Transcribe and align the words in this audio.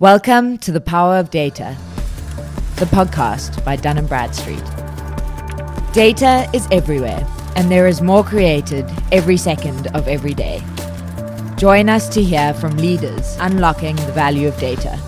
Welcome 0.00 0.58
to 0.58 0.70
The 0.70 0.80
Power 0.80 1.16
of 1.16 1.28
Data, 1.28 1.76
the 2.76 2.84
podcast 2.84 3.64
by 3.64 3.74
Dun 3.74 4.06
& 4.06 4.08
Bradstreet. 4.08 4.62
Data 5.92 6.48
is 6.54 6.68
everywhere, 6.70 7.26
and 7.56 7.68
there 7.68 7.88
is 7.88 8.00
more 8.00 8.22
created 8.22 8.88
every 9.10 9.36
second 9.36 9.88
of 9.96 10.06
every 10.06 10.34
day. 10.34 10.62
Join 11.56 11.88
us 11.88 12.08
to 12.10 12.22
hear 12.22 12.54
from 12.54 12.76
leaders 12.76 13.36
unlocking 13.40 13.96
the 13.96 14.12
value 14.12 14.46
of 14.46 14.56
data. 14.60 15.00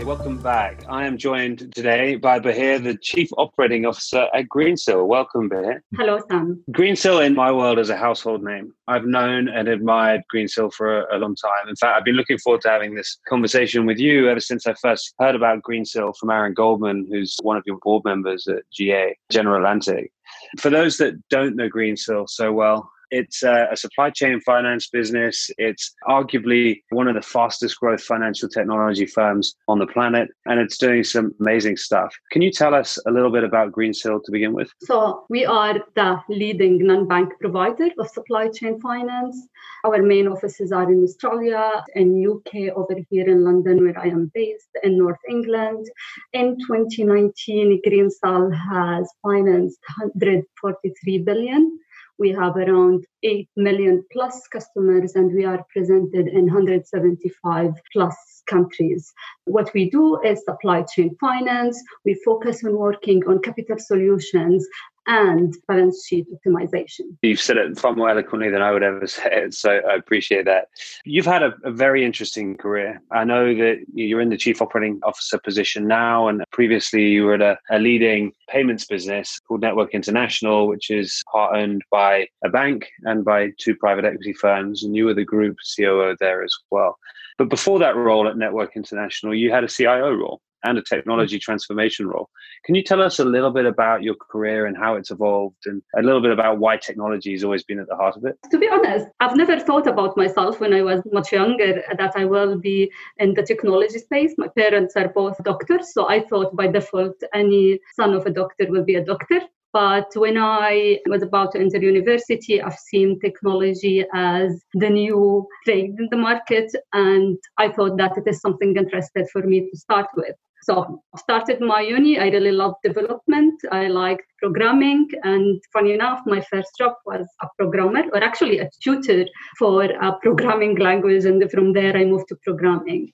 Hi, 0.00 0.06
welcome 0.06 0.38
back. 0.38 0.82
I 0.88 1.04
am 1.04 1.18
joined 1.18 1.74
today 1.74 2.16
by 2.16 2.40
Bahea, 2.40 2.82
the 2.82 2.96
Chief 2.96 3.28
Operating 3.36 3.84
Officer 3.84 4.28
at 4.32 4.48
Greensill. 4.48 5.06
Welcome, 5.06 5.50
Bahea. 5.50 5.80
Hello, 5.94 6.18
Sam. 6.30 6.64
Greensill 6.70 7.22
in 7.22 7.34
my 7.34 7.52
world 7.52 7.78
is 7.78 7.90
a 7.90 7.96
household 7.98 8.42
name. 8.42 8.72
I've 8.88 9.04
known 9.04 9.50
and 9.50 9.68
admired 9.68 10.22
Greensill 10.34 10.72
for 10.72 11.02
a, 11.02 11.16
a, 11.16 11.18
long 11.18 11.36
time. 11.36 11.68
In 11.68 11.76
fact, 11.76 11.98
I've 11.98 12.04
been 12.06 12.14
looking 12.14 12.38
forward 12.38 12.62
to 12.62 12.70
having 12.70 12.94
this 12.94 13.18
conversation 13.28 13.84
with 13.84 13.98
you 13.98 14.30
ever 14.30 14.40
since 14.40 14.66
I 14.66 14.72
first 14.80 15.12
heard 15.18 15.34
about 15.34 15.60
Greensill 15.62 16.16
from 16.18 16.30
Aaron 16.30 16.54
Goldman, 16.54 17.06
who's 17.10 17.36
one 17.42 17.58
of 17.58 17.64
your 17.66 17.76
board 17.82 18.02
members 18.06 18.48
at 18.48 18.62
GA, 18.72 19.14
General 19.30 19.58
Atlantic. 19.58 20.12
For 20.60 20.70
those 20.70 20.96
that 20.96 21.12
don't 21.28 21.56
know 21.56 21.68
Greensill 21.68 22.26
so 22.26 22.54
well, 22.54 22.90
it's 23.10 23.42
a, 23.42 23.68
a, 23.72 23.76
supply 23.76 24.10
chain 24.10 24.40
finance 24.40 24.88
business. 24.88 25.50
It's 25.58 25.94
arguably 26.08 26.82
one 26.90 27.08
of 27.08 27.14
the 27.14 27.22
fastest 27.22 27.78
growth 27.80 28.02
financial 28.02 28.48
technology 28.48 29.06
firms 29.06 29.54
on 29.68 29.78
the 29.78 29.86
planet, 29.86 30.28
and 30.46 30.60
it's 30.60 30.78
doing 30.78 31.04
some 31.04 31.32
amazing 31.40 31.76
stuff. 31.76 32.14
Can 32.30 32.42
you 32.42 32.50
tell 32.50 32.74
us 32.74 32.98
a 33.06 33.10
little 33.10 33.30
bit 33.30 33.44
about 33.44 33.72
Greensill 33.72 34.22
to 34.24 34.32
begin 34.32 34.52
with? 34.52 34.70
So, 34.82 35.24
we 35.28 35.44
are 35.44 35.78
the 35.94 36.20
leading 36.28 36.86
non 36.86 37.06
bank 37.08 37.32
provider 37.40 37.88
of 37.98 38.08
supply 38.08 38.48
chain 38.48 38.80
finance. 38.80 39.48
Our 39.84 40.02
main 40.02 40.28
offices 40.28 40.72
are 40.72 40.90
in 40.90 41.02
Australia 41.02 41.84
and 41.94 42.26
UK, 42.26 42.76
over 42.76 42.96
here 43.10 43.28
in 43.28 43.44
London, 43.44 43.82
where 43.82 43.98
I 43.98 44.08
am 44.08 44.30
based, 44.34 44.68
in 44.82 44.98
North 44.98 45.20
England. 45.28 45.86
In 46.32 46.56
2019, 46.66 47.80
Greensill 47.86 48.52
has 48.52 49.10
financed 49.22 49.78
143 49.96 51.18
billion 51.18 51.78
we 52.20 52.30
have 52.30 52.56
around 52.56 53.06
8 53.22 53.48
million 53.56 54.04
plus 54.12 54.46
customers 54.48 55.14
and 55.16 55.34
we 55.34 55.44
are 55.46 55.64
presented 55.74 56.28
in 56.28 56.44
175 56.44 57.72
plus 57.92 58.16
countries. 58.46 59.12
What 59.46 59.72
we 59.72 59.90
do 59.90 60.20
is 60.20 60.44
supply 60.44 60.82
chain 60.82 61.16
finance. 61.18 61.82
We 62.04 62.14
focus 62.24 62.62
on 62.62 62.76
working 62.76 63.26
on 63.26 63.40
capital 63.40 63.78
solutions 63.78 64.68
and 65.06 65.54
balance 65.66 66.06
sheet 66.06 66.26
optimization. 66.30 67.16
You've 67.22 67.40
said 67.40 67.56
it 67.56 67.78
far 67.78 67.94
more 67.94 68.10
eloquently 68.10 68.50
than 68.50 68.62
I 68.62 68.70
would 68.70 68.82
ever 68.82 69.06
say 69.06 69.28
it, 69.30 69.54
so 69.54 69.70
I 69.70 69.94
appreciate 69.94 70.44
that. 70.44 70.68
You've 71.04 71.26
had 71.26 71.42
a, 71.42 71.54
a, 71.64 71.70
very 71.70 72.04
interesting 72.04 72.56
career. 72.56 73.00
I 73.10 73.24
know 73.24 73.54
that 73.54 73.84
you're 73.94 74.20
in 74.20 74.28
the 74.28 74.36
chief 74.36 74.60
operating 74.60 75.00
officer 75.02 75.38
position 75.38 75.86
now, 75.86 76.28
and 76.28 76.44
previously 76.52 77.08
you 77.08 77.24
were 77.24 77.34
at 77.34 77.42
a, 77.42 77.58
a 77.70 77.78
leading 77.78 78.32
payments 78.48 78.84
business 78.84 79.40
called 79.46 79.62
Network 79.62 79.94
International, 79.94 80.66
which 80.68 80.90
is 80.90 81.22
part 81.32 81.56
owned 81.56 81.82
by 81.90 82.26
a 82.44 82.48
bank 82.48 82.88
and 83.02 83.24
by 83.24 83.50
two 83.58 83.74
private 83.74 84.04
equity 84.04 84.32
firms, 84.32 84.84
and 84.84 84.94
you 84.94 85.06
were 85.06 85.14
the 85.14 85.24
group 85.24 85.56
COO 85.76 86.16
there 86.20 86.42
as 86.42 86.54
well. 86.70 86.98
But 87.38 87.48
before 87.48 87.78
that 87.78 87.96
role 87.96 88.28
at 88.28 88.36
Network 88.36 88.76
International, 88.76 89.34
you 89.34 89.50
had 89.50 89.64
a 89.64 89.68
CIO 89.68 90.12
role 90.12 90.42
and 90.64 90.78
a 90.78 90.82
technology 90.82 91.38
mm. 91.38 91.40
transformation 91.40 92.06
role. 92.06 92.28
Can 92.64 92.74
you 92.74 92.82
tell 92.82 93.02
us 93.02 93.18
a 93.18 93.24
little 93.24 93.50
bit 93.50 93.66
about 93.66 94.02
your 94.02 94.14
career 94.14 94.66
and 94.66 94.76
how 94.76 94.94
it's 94.96 95.10
evolved 95.10 95.66
and 95.66 95.82
a 95.96 96.02
little 96.02 96.20
bit 96.20 96.32
about 96.32 96.58
why 96.58 96.76
technology 96.76 97.32
has 97.32 97.44
always 97.44 97.64
been 97.64 97.80
at 97.80 97.88
the 97.88 97.96
heart 97.96 98.16
of 98.16 98.24
it? 98.24 98.38
To 98.50 98.58
be 98.58 98.68
honest, 98.68 99.06
I've 99.20 99.36
never 99.36 99.58
thought 99.58 99.86
about 99.86 100.16
myself 100.16 100.60
when 100.60 100.74
I 100.74 100.82
was 100.82 101.02
much 101.12 101.32
younger 101.32 101.82
that 101.96 102.12
I 102.16 102.24
will 102.24 102.58
be 102.58 102.90
in 103.18 103.34
the 103.34 103.42
technology 103.42 103.98
space. 103.98 104.34
My 104.36 104.48
parents 104.48 104.96
are 104.96 105.08
both 105.08 105.42
doctors, 105.44 105.92
so 105.92 106.08
I 106.08 106.20
thought 106.20 106.54
by 106.56 106.66
default 106.66 107.16
any 107.34 107.80
son 107.96 108.14
of 108.14 108.26
a 108.26 108.30
doctor 108.30 108.66
will 108.68 108.84
be 108.84 108.96
a 108.96 109.04
doctor. 109.04 109.40
But 109.72 110.08
when 110.16 110.36
I 110.36 110.98
was 111.06 111.22
about 111.22 111.52
to 111.52 111.60
enter 111.60 111.78
university, 111.78 112.60
I've 112.60 112.74
seen 112.74 113.20
technology 113.20 114.04
as 114.12 114.64
the 114.74 114.90
new 114.90 115.46
trade 115.64 115.94
in 115.98 116.08
the 116.10 116.16
market, 116.16 116.72
and 116.92 117.38
I 117.56 117.68
thought 117.68 117.96
that 117.98 118.18
it 118.18 118.24
is 118.26 118.40
something 118.40 118.76
interested 118.76 119.28
for 119.30 119.42
me 119.42 119.70
to 119.70 119.76
start 119.76 120.08
with. 120.16 120.34
So 120.62 121.02
I 121.14 121.18
started 121.18 121.60
my 121.60 121.80
uni. 121.80 122.18
I 122.18 122.28
really 122.28 122.52
loved 122.52 122.76
development. 122.82 123.60
I 123.72 123.88
liked 123.88 124.24
programming. 124.38 125.08
And 125.22 125.60
funny 125.72 125.92
enough, 125.92 126.20
my 126.26 126.40
first 126.42 126.70
job 126.78 126.94
was 127.06 127.26
a 127.42 127.46
programmer, 127.58 128.04
or 128.12 128.22
actually 128.22 128.58
a 128.58 128.70
tutor 128.82 129.26
for 129.58 129.84
a 129.84 130.12
programming 130.22 130.76
language. 130.76 131.24
And 131.24 131.50
from 131.50 131.72
there, 131.72 131.96
I 131.96 132.04
moved 132.04 132.28
to 132.28 132.36
programming. 132.44 133.10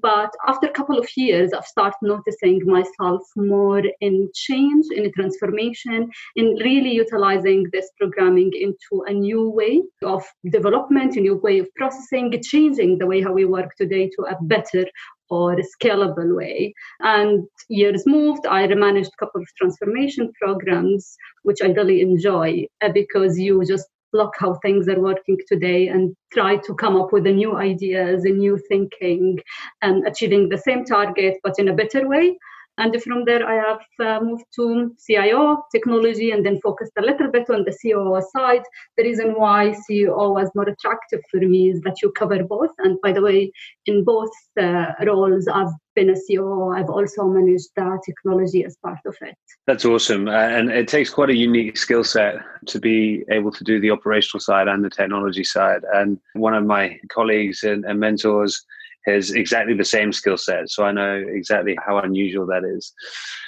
But 0.00 0.30
after 0.46 0.66
a 0.66 0.72
couple 0.72 0.98
of 0.98 1.08
years, 1.16 1.52
I've 1.52 1.64
started 1.64 1.96
noticing 2.02 2.60
myself 2.64 3.22
more 3.36 3.82
in 4.00 4.28
change, 4.34 4.86
in 4.94 5.10
transformation, 5.12 6.10
in 6.36 6.54
really 6.62 6.90
utilizing 6.90 7.66
this 7.72 7.90
programming 7.98 8.52
into 8.54 9.04
a 9.06 9.12
new 9.12 9.50
way 9.50 9.82
of 10.04 10.24
development, 10.50 11.16
a 11.16 11.20
new 11.20 11.36
way 11.36 11.58
of 11.58 11.68
processing, 11.74 12.32
changing 12.42 12.98
the 12.98 13.06
way 13.06 13.20
how 13.22 13.32
we 13.32 13.44
work 13.44 13.74
today 13.76 14.08
to 14.16 14.22
a 14.22 14.36
better 14.42 14.84
or 15.30 15.52
a 15.54 15.64
scalable 15.76 16.36
way. 16.36 16.74
And 17.00 17.46
years 17.68 18.04
moved, 18.06 18.46
I 18.46 18.66
managed 18.66 19.10
a 19.14 19.24
couple 19.24 19.40
of 19.40 19.48
transformation 19.56 20.32
programs, 20.40 21.16
which 21.42 21.58
I 21.62 21.66
really 21.66 22.00
enjoy 22.00 22.66
uh, 22.80 22.90
because 22.92 23.38
you 23.38 23.64
just 23.64 23.88
look 24.12 24.34
how 24.38 24.54
things 24.62 24.88
are 24.88 25.00
working 25.00 25.38
today 25.46 25.88
and 25.88 26.14
try 26.32 26.56
to 26.56 26.74
come 26.74 26.96
up 26.96 27.12
with 27.12 27.24
the 27.24 27.32
new 27.32 27.56
ideas 27.56 28.24
and 28.24 28.38
new 28.38 28.58
thinking 28.68 29.38
and 29.82 30.06
achieving 30.06 30.48
the 30.48 30.56
same 30.56 30.84
target 30.84 31.34
but 31.42 31.58
in 31.58 31.68
a 31.68 31.74
better 31.74 32.08
way 32.08 32.38
and 32.78 33.02
from 33.02 33.24
there, 33.24 33.46
I 33.46 33.56
have 33.56 33.80
uh, 34.00 34.24
moved 34.24 34.44
to 34.54 34.94
CIO 35.04 35.64
technology 35.72 36.30
and 36.30 36.46
then 36.46 36.60
focused 36.60 36.92
a 36.96 37.02
little 37.02 37.28
bit 37.30 37.50
on 37.50 37.64
the 37.64 37.76
COO 37.82 38.22
side. 38.32 38.62
The 38.96 39.02
reason 39.02 39.34
why 39.34 39.74
COO 39.88 40.32
was 40.32 40.48
more 40.54 40.68
attractive 40.68 41.20
for 41.30 41.40
me 41.40 41.70
is 41.70 41.80
that 41.82 41.96
you 42.02 42.12
cover 42.12 42.42
both. 42.44 42.70
And 42.78 42.96
by 43.02 43.12
the 43.12 43.20
way, 43.20 43.50
in 43.86 44.04
both 44.04 44.30
uh, 44.60 44.92
roles, 45.04 45.48
I've 45.48 45.72
been 45.96 46.10
a 46.10 46.14
COO. 46.14 46.70
I've 46.70 46.88
also 46.88 47.24
managed 47.24 47.70
the 47.74 48.00
technology 48.06 48.64
as 48.64 48.76
part 48.76 49.00
of 49.06 49.16
it. 49.22 49.34
That's 49.66 49.84
awesome. 49.84 50.28
Uh, 50.28 50.48
and 50.56 50.70
it 50.70 50.86
takes 50.86 51.10
quite 51.10 51.30
a 51.30 51.36
unique 51.36 51.76
skill 51.76 52.04
set 52.04 52.36
to 52.66 52.78
be 52.78 53.24
able 53.30 53.50
to 53.50 53.64
do 53.64 53.80
the 53.80 53.90
operational 53.90 54.40
side 54.40 54.68
and 54.68 54.84
the 54.84 54.90
technology 54.90 55.44
side. 55.44 55.82
And 55.94 56.18
one 56.34 56.54
of 56.54 56.64
my 56.64 56.98
colleagues 57.08 57.64
and, 57.64 57.84
and 57.84 57.98
mentors, 57.98 58.64
has 59.08 59.30
exactly 59.32 59.74
the 59.74 59.84
same 59.84 60.12
skill 60.12 60.36
set. 60.36 60.70
So 60.70 60.84
I 60.84 60.92
know 60.92 61.22
exactly 61.26 61.76
how 61.84 61.98
unusual 61.98 62.46
that 62.46 62.64
is. 62.64 62.92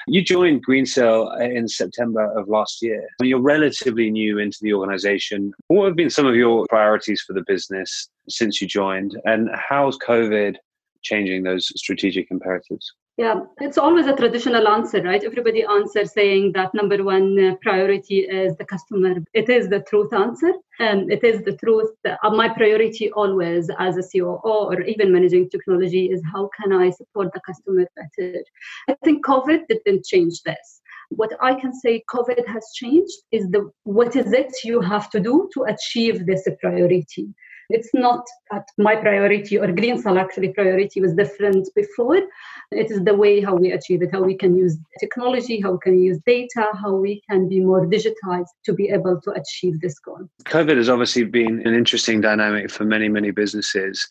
You 0.07 0.23
joined 0.23 0.67
Greensill 0.67 1.39
in 1.41 1.69
September 1.69 2.33
of 2.39 2.49
last 2.49 2.83
year. 2.83 3.07
You're 3.21 3.41
relatively 3.41 4.11
new 4.11 4.39
into 4.39 4.59
the 4.63 4.73
organization. 4.73 5.53
What 5.69 5.87
have 5.87 5.97
been 5.97 6.11
some 6.11 6.27
of 6.27 6.35
your 6.35 6.67
priorities 6.69 7.23
for 7.23 7.33
the 7.33 7.45
business 7.47 8.09
since 8.29 8.61
you 8.61 8.67
joined? 8.67 9.21
And 9.25 9.51
how's 9.55 9.99
COVID 9.99 10.57
changing 11.03 11.43
those 11.43 11.71
strategic 11.77 12.31
imperatives? 12.31 12.93
Yeah, 13.21 13.41
it's 13.59 13.77
always 13.77 14.07
a 14.07 14.17
traditional 14.17 14.67
answer, 14.67 15.03
right? 15.03 15.23
Everybody 15.23 15.63
answers 15.63 16.15
saying 16.15 16.53
that 16.53 16.73
number 16.73 17.05
one 17.05 17.39
uh, 17.39 17.55
priority 17.61 18.21
is 18.21 18.57
the 18.57 18.65
customer. 18.65 19.17
It 19.35 19.51
is 19.51 19.69
the 19.69 19.81
truth 19.81 20.15
answer. 20.15 20.55
And 20.79 21.13
it 21.13 21.23
is 21.23 21.43
the 21.43 21.55
truth. 21.59 21.91
Uh, 22.09 22.31
my 22.31 22.49
priority 22.49 23.13
always 23.13 23.69
as 23.79 23.99
a 23.99 24.03
COO 24.11 24.41
or 24.71 24.81
even 24.81 25.13
managing 25.13 25.51
technology 25.51 26.07
is 26.07 26.23
how 26.33 26.49
can 26.59 26.73
I 26.73 26.89
support 26.89 27.35
the 27.35 27.43
customer 27.47 27.87
better? 27.95 28.43
I 28.89 28.97
think 29.05 29.27
COVID 29.27 29.69
didn't 29.69 30.07
change 30.07 30.41
this 30.47 30.81
what 31.11 31.33
I 31.43 31.55
can 31.55 31.75
say 31.75 32.05
COVID 32.09 32.47
has 32.47 32.65
changed 32.73 33.17
is 33.33 33.51
the 33.51 33.69
what 33.83 34.15
is 34.15 34.33
it 34.33 34.53
you 34.63 34.81
have 34.81 35.11
to 35.11 35.19
do 35.19 35.51
to 35.55 35.65
achieve 35.65 36.25
this 36.25 36.47
priority. 36.61 37.35
It's 37.71 37.91
not 37.95 38.25
at 38.53 38.65
my 38.79 38.97
priority 38.97 39.59
or 39.59 39.67
Greensill 39.69 40.21
actually 40.21 40.53
priority 40.53 41.01
was 41.01 41.15
different 41.15 41.69
before. 41.75 42.17
It 42.73 42.91
is 42.91 43.03
the 43.05 43.15
way 43.15 43.41
how 43.41 43.55
we 43.55 43.73
achieve 43.73 44.03
it, 44.03 44.11
how 44.13 44.23
we 44.23 44.37
can 44.37 44.57
use 44.57 44.77
technology, 44.99 45.61
how 45.61 45.73
we 45.73 45.79
can 45.83 45.99
use 45.99 46.19
data, 46.27 46.67
how 46.83 46.95
we 46.95 47.23
can 47.29 47.49
be 47.49 47.61
more 47.61 47.87
digitized 47.87 48.53
to 48.65 48.73
be 48.73 48.89
able 48.91 49.21
to 49.23 49.31
achieve 49.33 49.81
this 49.81 49.99
goal. 49.99 50.29
COVID 50.45 50.77
has 50.77 50.89
obviously 50.89 51.25
been 51.25 51.67
an 51.67 51.75
interesting 51.75 52.21
dynamic 52.21 52.71
for 52.71 52.85
many, 52.85 53.09
many 53.09 53.31
businesses. 53.31 54.07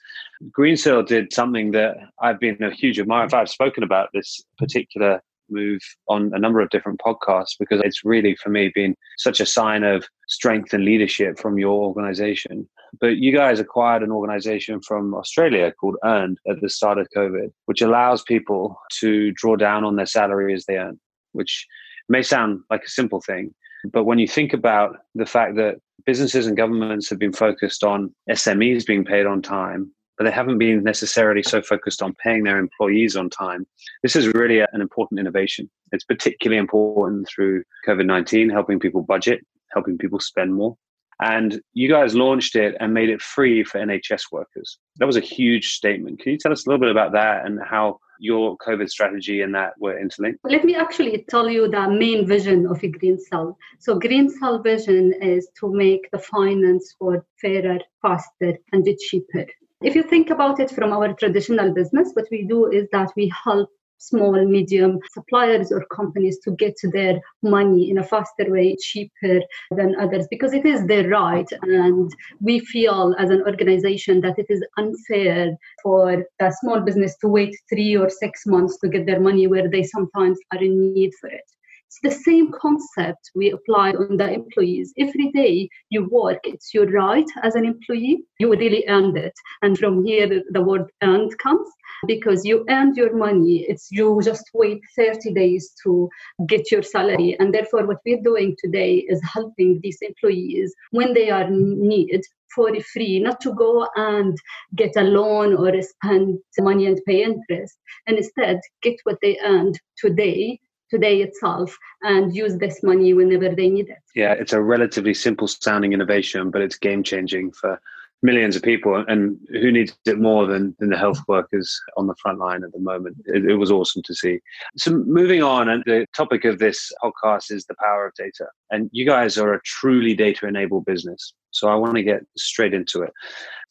Greensill 0.58 1.06
did 1.06 1.34
something 1.34 1.72
that 1.72 1.98
I've 2.22 2.40
been 2.40 2.62
a 2.64 2.74
huge 2.74 3.00
admirer 3.00 3.26
of. 3.26 3.34
I've 3.34 3.50
spoken 3.50 3.84
about 3.84 4.10
this 4.14 4.42
particular 4.58 5.22
move 5.52 5.82
on 6.08 6.32
a 6.34 6.40
number 6.40 6.62
of 6.62 6.70
different 6.70 7.00
podcasts 7.06 7.56
because 7.60 7.82
it's 7.84 8.06
really 8.06 8.36
for 8.36 8.50
me 8.50 8.72
been 8.74 8.96
such 9.18 9.40
a 9.40 9.46
sign 9.46 9.84
of 9.84 10.06
strength 10.28 10.74
and 10.74 10.86
leadership 10.86 11.40
from 11.40 11.58
your 11.58 11.84
organization 11.84 12.68
but 13.00 13.18
you 13.18 13.36
guys 13.36 13.60
acquired 13.60 14.04
an 14.04 14.12
organization 14.12 14.82
from 14.82 15.14
australia 15.14 15.72
called 15.80 15.98
earned 16.04 16.38
at 16.50 16.60
the 16.62 16.70
start 16.70 16.98
of 16.98 17.08
covid 17.16 17.52
which 17.66 17.82
allows 17.82 18.22
people 18.24 18.80
to 18.92 19.32
draw 19.34 19.56
down 19.56 19.84
on 19.84 19.96
their 19.96 20.06
salary 20.06 20.54
as 20.54 20.66
they 20.66 20.78
earn 20.78 21.00
which 21.34 21.66
may 22.08 22.22
sound 22.22 22.60
like 22.70 22.84
a 22.84 22.90
simple 22.90 23.22
thing 23.22 23.54
but 23.94 24.04
when 24.04 24.20
you 24.20 24.28
think 24.28 24.54
about 24.54 24.98
the 25.16 25.26
fact 25.26 25.56
that 25.56 25.76
businesses 26.06 26.48
and 26.48 26.58
governments 26.58 27.10
have 27.10 27.20
been 27.20 27.34
focused 27.34 27.84
on 27.84 28.14
smes 28.30 28.86
being 28.86 29.06
paid 29.06 29.26
on 29.26 29.42
time 29.42 29.92
but 30.20 30.26
they 30.26 30.32
haven't 30.32 30.58
been 30.58 30.84
necessarily 30.84 31.42
so 31.42 31.62
focused 31.62 32.04
on 32.04 32.14
paying 32.22 32.44
their 32.44 32.60
employees 32.60 33.16
on 33.16 33.30
time. 33.30 33.66
This 34.04 34.18
is 34.18 34.28
really 34.28 34.60
an 34.60 34.82
important 34.82 35.18
innovation. 35.18 35.70
It's 35.94 36.04
particularly 36.04 36.60
important 36.60 37.30
through 37.30 37.64
COVID 37.88 38.06
19, 38.06 38.50
helping 38.50 38.80
people 38.80 39.02
budget, 39.02 39.40
helping 39.74 39.98
people 39.98 40.20
spend 40.20 40.54
more. 40.54 40.76
And 41.22 41.62
you 41.74 41.90
guys 41.90 42.16
launched 42.16 42.56
it 42.56 42.76
and 42.80 42.94
made 42.94 43.10
it 43.10 43.22
free 43.22 43.64
for 43.64 43.80
NHS 43.80 44.32
workers. 44.32 44.80
That 44.98 45.06
was 45.06 45.18
a 45.18 45.22
huge 45.22 45.74
statement. 45.74 46.20
Can 46.22 46.32
you 46.32 46.38
tell 46.38 46.52
us 46.52 46.66
a 46.66 46.70
little 46.70 46.80
bit 46.80 46.92
about 46.92 47.12
that 47.12 47.46
and 47.46 47.60
how 47.62 48.00
your 48.20 48.58
COVID 48.58 48.90
strategy 48.90 49.42
and 49.42 49.54
that 49.56 49.74
were 49.80 50.00
interlinked? 50.00 50.40
Let 50.44 50.64
me 50.64 50.76
actually 50.76 51.26
tell 51.30 51.50
you 51.50 51.70
the 51.70 51.90
main 51.90 52.26
vision 52.28 52.68
of 52.68 52.80
Greensill. 52.80 53.56
So, 53.80 54.00
Greensill 54.00 54.64
vision 54.64 55.14
is 55.22 55.50
to 55.60 55.74
make 55.74 56.10
the 56.12 56.20
finance 56.20 56.96
for 56.98 57.26
fairer, 57.42 57.80
faster, 58.02 58.58
and 58.72 58.88
cheaper. 59.00 59.46
If 59.82 59.96
you 59.96 60.04
think 60.04 60.30
about 60.30 60.60
it 60.60 60.72
from 60.72 60.92
our 60.92 61.14
traditional 61.14 61.74
business, 61.74 62.12
what 62.14 62.28
we 62.30 62.44
do 62.44 62.70
is 62.70 62.88
that 62.92 63.12
we 63.16 63.32
help 63.44 63.70
small, 64.00 64.46
medium 64.46 65.00
suppliers 65.12 65.72
or 65.72 65.86
companies 65.96 66.40
to 66.40 66.52
get 66.52 66.76
their 66.92 67.22
money 67.44 67.90
in 67.92 68.00
a 68.00 68.04
faster 68.04 68.50
way, 68.50 68.76
cheaper 68.82 69.42
than 69.72 69.96
others, 70.00 70.28
because 70.30 70.54
it 70.54 70.66
is 70.66 70.86
their 70.88 71.08
right. 71.08 71.50
And 71.62 72.12
we 72.42 72.60
feel 72.60 73.16
as 73.20 73.30
an 73.30 73.44
organization 73.46 74.22
that 74.22 74.40
it 74.40 74.48
is 74.50 74.66
unfair 74.78 75.56
for 75.84 76.26
a 76.40 76.52
small 76.62 76.80
business 76.82 77.16
to 77.18 77.28
wait 77.28 77.56
three 77.70 77.96
or 77.96 78.10
six 78.10 78.46
months 78.46 78.78
to 78.80 78.90
get 78.90 79.06
their 79.06 79.20
money 79.20 79.48
where 79.48 79.70
they 79.70 79.84
sometimes 79.84 80.40
are 80.52 80.64
in 80.64 80.94
need 80.94 81.12
for 81.20 81.30
it. 81.30 81.44
It's 81.90 82.00
the 82.04 82.24
same 82.24 82.52
concept 82.52 83.32
we 83.34 83.50
apply 83.50 83.94
on 83.94 84.18
the 84.18 84.32
employees. 84.32 84.94
Every 85.00 85.32
day 85.32 85.68
you 85.90 86.08
work, 86.12 86.38
it's 86.44 86.72
your 86.72 86.86
right 86.86 87.26
as 87.42 87.56
an 87.56 87.66
employee. 87.66 88.26
You 88.38 88.52
really 88.52 88.86
earned 88.88 89.18
it. 89.18 89.34
And 89.64 89.76
from 89.76 90.06
here, 90.06 90.44
the 90.52 90.62
word 90.62 90.84
earned 91.02 91.36
comes 91.40 91.68
because 92.06 92.46
you 92.46 92.64
earned 92.70 92.96
your 92.96 93.18
money. 93.18 93.66
It's 93.68 93.88
you 93.90 94.22
just 94.24 94.52
wait 94.54 94.82
30 94.96 95.34
days 95.34 95.74
to 95.84 96.08
get 96.48 96.70
your 96.70 96.84
salary. 96.84 97.36
And 97.40 97.52
therefore, 97.56 97.88
what 97.88 97.98
we're 98.06 98.22
doing 98.22 98.56
today 98.64 98.98
is 99.10 99.20
helping 99.24 99.80
these 99.82 99.98
employees 100.04 100.72
when 100.92 101.16
they 101.16 101.32
are 101.32 101.50
needed 101.50 102.24
for 102.54 102.70
free, 102.94 103.20
not 103.20 103.42
to 103.42 103.54
go 103.56 103.88
and 103.96 104.38
get 104.76 104.92
a 104.96 105.02
loan 105.02 105.56
or 105.56 105.72
spend 105.82 106.38
money 106.60 106.86
and 106.86 107.02
pay 107.08 107.24
interest, 107.24 107.80
and 108.06 108.18
instead 108.18 108.60
get 108.84 108.96
what 109.06 109.18
they 109.24 109.40
earned 109.44 109.80
today 109.98 110.60
today 110.90 111.22
itself 111.22 111.76
and 112.02 112.36
use 112.36 112.58
this 112.58 112.82
money 112.84 113.14
whenever 113.14 113.50
they 113.50 113.70
need 113.70 113.90
it. 113.90 113.98
Yeah, 114.16 114.34
it's 114.34 114.54
a 114.54 114.62
relatively 114.62 115.14
simple 115.14 115.48
sounding 115.48 115.94
innovation, 115.94 116.52
but 116.52 116.62
it's 116.62 116.78
game 116.78 117.04
changing 117.04 117.52
for 117.52 117.80
millions 118.22 118.56
of 118.56 118.62
people. 118.62 119.04
And 119.08 119.38
who 119.50 119.72
needs 119.72 119.98
it 120.06 120.20
more 120.20 120.46
than, 120.46 120.76
than 120.80 120.90
the 120.90 120.98
health 120.98 121.20
workers 121.28 121.80
on 121.98 122.08
the 122.08 122.16
front 122.22 122.40
line 122.40 122.64
at 122.64 122.72
the 122.72 122.80
moment? 122.80 123.18
It, 123.26 123.46
it 123.46 123.56
was 123.56 123.72
awesome 123.72 124.02
to 124.04 124.16
see. 124.16 124.40
So, 124.78 124.92
moving 124.92 125.44
on, 125.44 125.70
and 125.70 125.84
the 125.86 126.06
topic 126.16 126.46
of 126.46 126.60
this 126.60 126.92
podcast 127.04 127.52
is 127.52 127.66
the 127.66 127.76
power 127.80 128.08
of 128.08 128.14
data. 128.16 128.48
And 128.72 128.90
you 128.92 129.06
guys 129.06 129.38
are 129.38 129.54
a 129.54 129.62
truly 129.64 130.16
data 130.16 130.48
enabled 130.48 130.86
business. 130.86 131.34
So, 131.52 131.70
I 131.70 131.76
want 131.76 131.96
to 131.96 132.04
get 132.04 132.22
straight 132.38 132.74
into 132.74 133.02
it. 133.04 133.12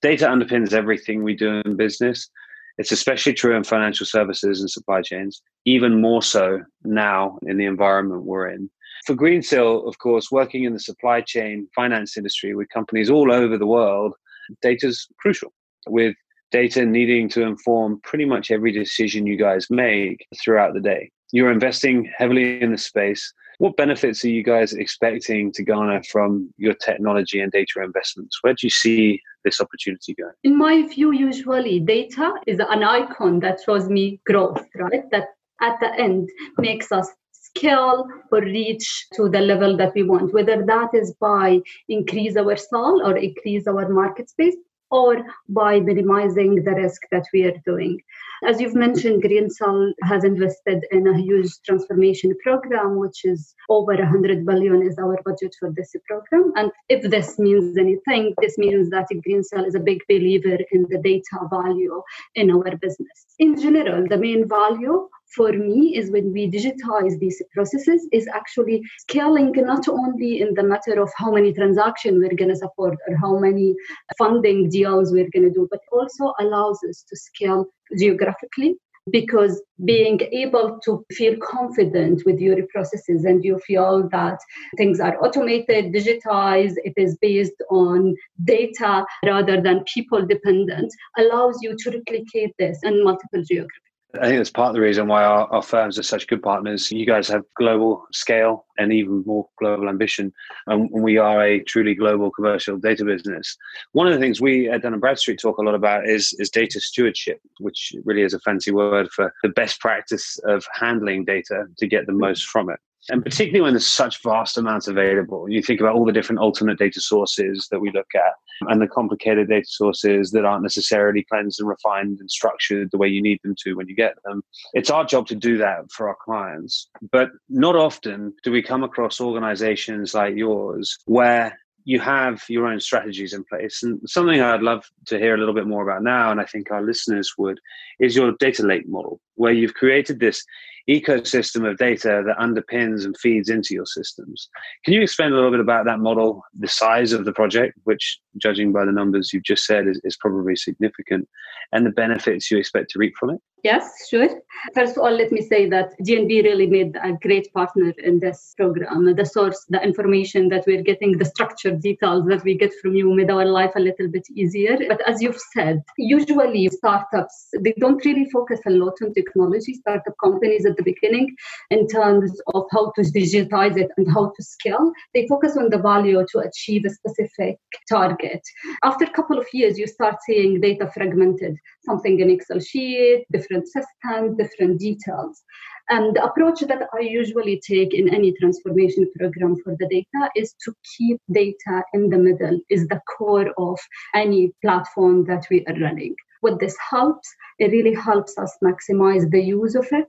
Data 0.00 0.26
underpins 0.26 0.72
everything 0.72 1.22
we 1.22 1.34
do 1.34 1.60
in 1.64 1.76
business. 1.76 2.30
It's 2.78 2.92
especially 2.92 3.34
true 3.34 3.56
in 3.56 3.64
financial 3.64 4.06
services 4.06 4.60
and 4.60 4.70
supply 4.70 5.02
chains, 5.02 5.42
even 5.64 6.00
more 6.00 6.22
so 6.22 6.60
now 6.84 7.38
in 7.42 7.58
the 7.58 7.66
environment 7.66 8.24
we're 8.24 8.48
in. 8.48 8.70
For 9.04 9.14
Greensill, 9.14 9.86
of 9.88 9.98
course, 9.98 10.30
working 10.30 10.64
in 10.64 10.72
the 10.72 10.80
supply 10.80 11.20
chain 11.20 11.68
finance 11.74 12.16
industry 12.16 12.54
with 12.54 12.68
companies 12.68 13.10
all 13.10 13.32
over 13.32 13.58
the 13.58 13.66
world, 13.66 14.14
data 14.62 14.88
is 14.88 15.06
crucial. 15.18 15.52
With 15.86 16.14
data 16.50 16.84
needing 16.84 17.28
to 17.30 17.42
inform 17.42 18.00
pretty 18.02 18.24
much 18.24 18.50
every 18.50 18.72
decision 18.72 19.26
you 19.26 19.36
guys 19.36 19.70
make 19.70 20.26
throughout 20.40 20.74
the 20.74 20.80
day. 20.80 21.10
You're 21.32 21.52
investing 21.52 22.10
heavily 22.16 22.60
in 22.62 22.72
the 22.72 22.78
space. 22.78 23.32
What 23.58 23.76
benefits 23.76 24.24
are 24.24 24.28
you 24.28 24.44
guys 24.44 24.72
expecting 24.72 25.50
to 25.52 25.64
garner 25.64 26.00
from 26.04 26.52
your 26.58 26.74
technology 26.74 27.40
and 27.40 27.50
data 27.50 27.82
investments? 27.82 28.38
Where 28.42 28.54
do 28.54 28.66
you 28.66 28.70
see 28.70 29.20
this 29.44 29.60
opportunity 29.60 30.14
going? 30.14 30.32
In 30.44 30.56
my 30.56 30.86
view, 30.86 31.12
usually 31.12 31.80
data 31.80 32.34
is 32.46 32.60
an 32.60 32.84
icon 32.84 33.40
that 33.40 33.58
shows 33.64 33.88
me 33.88 34.20
growth, 34.24 34.64
right? 34.76 35.02
That 35.10 35.24
at 35.60 35.80
the 35.80 35.92
end 35.98 36.28
makes 36.58 36.92
us 36.92 37.10
scale 37.32 38.06
or 38.30 38.40
reach 38.42 39.06
to 39.14 39.28
the 39.28 39.40
level 39.40 39.76
that 39.76 39.92
we 39.94 40.04
want, 40.04 40.32
whether 40.32 40.64
that 40.64 40.90
is 40.94 41.14
by 41.20 41.60
increase 41.88 42.36
our 42.36 42.56
sale 42.56 43.00
or 43.04 43.16
increase 43.16 43.66
our 43.66 43.88
market 43.88 44.30
space 44.30 44.54
or 44.90 45.24
by 45.48 45.80
minimizing 45.80 46.62
the 46.64 46.72
risk 46.72 47.02
that 47.10 47.26
we 47.32 47.44
are 47.44 47.58
doing. 47.64 48.00
As 48.46 48.60
you've 48.60 48.74
mentioned, 48.74 49.22
Greensill 49.22 49.92
has 50.04 50.22
invested 50.22 50.84
in 50.92 51.08
a 51.08 51.18
huge 51.20 51.50
transformation 51.66 52.32
program, 52.42 52.96
which 52.96 53.24
is 53.24 53.54
over 53.68 53.94
100 53.94 54.46
billion 54.46 54.82
is 54.82 54.96
our 54.98 55.18
budget 55.24 55.54
for 55.58 55.72
this 55.76 55.94
program. 56.06 56.52
And 56.56 56.70
if 56.88 57.10
this 57.10 57.38
means 57.38 57.76
anything, 57.76 58.34
this 58.40 58.56
means 58.56 58.90
that 58.90 59.08
Greensill 59.26 59.66
is 59.66 59.74
a 59.74 59.80
big 59.80 60.00
believer 60.08 60.58
in 60.70 60.86
the 60.88 60.98
data 60.98 61.48
value 61.50 62.00
in 62.36 62.50
our 62.50 62.76
business. 62.76 63.26
In 63.38 63.60
general, 63.60 64.06
the 64.08 64.16
main 64.16 64.48
value 64.48 65.08
for 65.34 65.52
me 65.52 65.96
is 65.96 66.10
when 66.10 66.32
we 66.32 66.50
digitize 66.50 67.18
these 67.18 67.42
processes 67.52 68.08
is 68.12 68.28
actually 68.28 68.82
scaling 68.98 69.52
not 69.56 69.88
only 69.88 70.40
in 70.40 70.54
the 70.54 70.62
matter 70.62 71.00
of 71.00 71.10
how 71.16 71.30
many 71.30 71.52
transactions 71.52 72.18
we're 72.18 72.36
going 72.36 72.48
to 72.50 72.56
support 72.56 72.98
or 73.08 73.16
how 73.16 73.38
many 73.38 73.74
funding 74.16 74.68
deals 74.68 75.12
we're 75.12 75.30
going 75.32 75.44
to 75.44 75.50
do 75.50 75.68
but 75.70 75.80
also 75.92 76.32
allows 76.40 76.78
us 76.88 77.04
to 77.08 77.16
scale 77.16 77.66
geographically 77.98 78.76
because 79.10 79.62
being 79.84 80.20
able 80.32 80.78
to 80.84 81.04
feel 81.12 81.36
confident 81.42 82.22
with 82.26 82.38
your 82.40 82.56
processes 82.72 83.24
and 83.24 83.44
you 83.44 83.58
feel 83.66 84.08
that 84.10 84.38
things 84.76 85.00
are 85.00 85.16
automated, 85.24 85.92
digitized, 85.92 86.74
it 86.84 86.94
is 86.96 87.16
based 87.20 87.62
on 87.70 88.14
data 88.44 89.04
rather 89.24 89.60
than 89.60 89.84
people 89.92 90.26
dependent, 90.26 90.92
allows 91.16 91.58
you 91.62 91.74
to 91.78 91.90
replicate 91.90 92.52
this 92.58 92.80
in 92.82 93.04
multiple 93.04 93.42
geographies. 93.48 93.87
I 94.14 94.26
think 94.26 94.38
that's 94.38 94.50
part 94.50 94.70
of 94.70 94.74
the 94.74 94.80
reason 94.80 95.06
why 95.06 95.22
our, 95.22 95.46
our, 95.52 95.60
firms 95.60 95.98
are 95.98 96.02
such 96.02 96.28
good 96.28 96.42
partners. 96.42 96.90
You 96.90 97.04
guys 97.04 97.28
have 97.28 97.44
global 97.58 98.06
scale 98.10 98.64
and 98.78 98.90
even 98.90 99.22
more 99.26 99.46
global 99.58 99.86
ambition, 99.86 100.32
and 100.66 100.88
we 100.90 101.18
are 101.18 101.44
a 101.44 101.62
truly 101.64 101.94
global 101.94 102.30
commercial 102.30 102.78
data 102.78 103.04
business. 103.04 103.54
One 103.92 104.06
of 104.06 104.14
the 104.14 104.18
things 104.18 104.40
we 104.40 104.70
at 104.70 104.80
Dun 104.80 104.98
& 104.98 105.00
Bradstreet 105.00 105.38
talk 105.38 105.58
a 105.58 105.62
lot 105.62 105.74
about 105.74 106.08
is, 106.08 106.34
is 106.38 106.48
data 106.48 106.80
stewardship, 106.80 107.38
which 107.60 107.92
really 108.04 108.22
is 108.22 108.32
a 108.32 108.40
fancy 108.40 108.70
word 108.70 109.10
for 109.10 109.34
the 109.42 109.50
best 109.50 109.78
practice 109.78 110.38
of 110.44 110.66
handling 110.72 111.26
data 111.26 111.66
to 111.76 111.86
get 111.86 112.06
the 112.06 112.12
most 112.12 112.46
from 112.46 112.70
it. 112.70 112.80
And 113.10 113.24
particularly 113.24 113.62
when 113.62 113.74
there's 113.74 113.86
such 113.86 114.22
vast 114.22 114.58
amounts 114.58 114.88
available, 114.88 115.48
you 115.48 115.62
think 115.62 115.80
about 115.80 115.94
all 115.94 116.04
the 116.04 116.12
different 116.12 116.40
alternate 116.40 116.78
data 116.78 117.00
sources 117.00 117.68
that 117.70 117.80
we 117.80 117.90
look 117.90 118.14
at 118.14 118.34
and 118.68 118.82
the 118.82 118.88
complicated 118.88 119.48
data 119.48 119.66
sources 119.68 120.30
that 120.32 120.44
aren't 120.44 120.62
necessarily 120.62 121.24
cleansed 121.24 121.60
and 121.60 121.68
refined 121.68 122.18
and 122.20 122.30
structured 122.30 122.90
the 122.90 122.98
way 122.98 123.08
you 123.08 123.22
need 123.22 123.40
them 123.42 123.54
to 123.64 123.74
when 123.74 123.88
you 123.88 123.94
get 123.94 124.14
them. 124.24 124.42
It's 124.74 124.90
our 124.90 125.04
job 125.04 125.26
to 125.28 125.34
do 125.34 125.56
that 125.58 125.90
for 125.90 126.08
our 126.08 126.16
clients. 126.22 126.88
But 127.12 127.30
not 127.48 127.76
often 127.76 128.34
do 128.42 128.52
we 128.52 128.62
come 128.62 128.84
across 128.84 129.20
organizations 129.20 130.14
like 130.14 130.36
yours 130.36 130.98
where 131.06 131.58
you 131.88 131.98
have 131.98 132.42
your 132.50 132.66
own 132.66 132.78
strategies 132.78 133.32
in 133.32 133.42
place. 133.44 133.82
And 133.82 133.98
something 134.06 134.42
I'd 134.42 134.60
love 134.60 134.84
to 135.06 135.18
hear 135.18 135.34
a 135.34 135.38
little 135.38 135.54
bit 135.54 135.66
more 135.66 135.82
about 135.82 136.02
now, 136.02 136.30
and 136.30 136.38
I 136.38 136.44
think 136.44 136.70
our 136.70 136.82
listeners 136.82 137.32
would, 137.38 137.58
is 137.98 138.14
your 138.14 138.32
data 138.38 138.62
lake 138.62 138.86
model, 138.86 139.22
where 139.36 139.54
you've 139.54 139.72
created 139.72 140.20
this 140.20 140.44
ecosystem 140.88 141.68
of 141.68 141.76
data 141.76 142.22
that 142.26 142.38
underpins 142.38 143.04
and 143.04 143.16
feeds 143.18 143.50
into 143.50 143.74
your 143.74 143.86
systems. 143.86 144.48
Can 144.84 144.94
you 144.94 145.02
explain 145.02 145.32
a 145.32 145.34
little 145.34 145.50
bit 145.50 145.60
about 145.60 145.84
that 145.84 146.00
model, 146.00 146.42
the 146.54 146.68
size 146.68 147.12
of 147.12 147.24
the 147.24 147.32
project, 147.32 147.78
which, 147.84 148.18
judging 148.38 148.72
by 148.72 148.84
the 148.84 148.92
numbers 148.92 149.32
you've 149.32 149.44
just 149.44 149.66
said, 149.66 149.86
is, 149.86 150.00
is 150.04 150.16
probably 150.16 150.56
significant, 150.56 151.28
and 151.72 151.84
the 151.84 151.90
benefits 151.90 152.50
you 152.50 152.58
expect 152.58 152.90
to 152.90 152.98
reap 152.98 153.14
from 153.18 153.30
it? 153.30 153.40
Yes, 153.64 154.08
sure. 154.08 154.28
First 154.74 154.96
of 154.96 155.02
all, 155.02 155.10
let 155.10 155.32
me 155.32 155.42
say 155.42 155.68
that 155.68 155.90
DNB 156.00 156.44
really 156.44 156.66
made 156.66 156.96
a 157.02 157.12
great 157.12 157.52
partner 157.52 157.92
in 157.98 158.20
this 158.20 158.54
program. 158.56 159.14
The 159.14 159.26
source, 159.26 159.66
the 159.68 159.82
information 159.82 160.48
that 160.50 160.64
we're 160.66 160.82
getting, 160.82 161.18
the 161.18 161.24
structured 161.24 161.80
details 161.82 162.26
that 162.26 162.44
we 162.44 162.56
get 162.56 162.72
from 162.80 162.94
you 162.94 163.12
made 163.12 163.30
our 163.30 163.44
life 163.44 163.72
a 163.74 163.80
little 163.80 164.08
bit 164.08 164.26
easier. 164.32 164.78
But 164.88 165.00
as 165.08 165.20
you've 165.20 165.40
said, 165.54 165.82
usually 165.96 166.68
startups, 166.68 167.48
they 167.60 167.74
don't 167.78 168.04
really 168.04 168.30
focus 168.30 168.60
a 168.66 168.70
lot 168.70 168.94
on 169.02 169.12
technology. 169.12 169.74
Startup 169.74 170.14
companies 170.22 170.64
the 170.78 170.84
beginning, 170.84 171.34
in 171.70 171.86
terms 171.86 172.40
of 172.54 172.64
how 172.72 172.92
to 172.92 173.02
digitize 173.02 173.76
it 173.76 173.90
and 173.96 174.10
how 174.10 174.32
to 174.34 174.42
scale, 174.42 174.90
they 175.14 175.26
focus 175.26 175.56
on 175.56 175.68
the 175.68 175.78
value 175.78 176.24
to 176.32 176.38
achieve 176.38 176.84
a 176.86 176.90
specific 176.90 177.58
target. 177.88 178.40
After 178.82 179.04
a 179.04 179.10
couple 179.10 179.38
of 179.38 179.46
years, 179.52 179.78
you 179.78 179.86
start 179.86 180.16
seeing 180.26 180.60
data 180.60 180.90
fragmented, 180.94 181.56
something 181.84 182.20
in 182.20 182.30
Excel 182.30 182.60
sheet, 182.60 183.26
different 183.32 183.66
systems, 183.66 184.36
different 184.38 184.78
details. 184.78 185.42
And 185.90 186.14
the 186.14 186.24
approach 186.24 186.60
that 186.60 186.82
I 186.94 187.00
usually 187.00 187.60
take 187.66 187.94
in 187.94 188.14
any 188.14 188.34
transformation 188.38 189.10
program 189.18 189.56
for 189.64 189.74
the 189.78 189.88
data 189.88 190.30
is 190.36 190.54
to 190.64 190.74
keep 190.96 191.18
data 191.32 191.82
in 191.94 192.10
the 192.10 192.18
middle, 192.18 192.60
is 192.68 192.86
the 192.88 193.00
core 193.16 193.50
of 193.56 193.78
any 194.14 194.52
platform 194.62 195.24
that 195.26 195.46
we 195.50 195.64
are 195.66 195.80
running. 195.80 196.14
What 196.40 196.60
this 196.60 196.76
helps, 196.90 197.28
it 197.58 197.72
really 197.72 197.94
helps 197.94 198.36
us 198.38 198.56
maximize 198.62 199.30
the 199.30 199.42
use 199.42 199.74
of 199.74 199.86
it, 199.92 200.08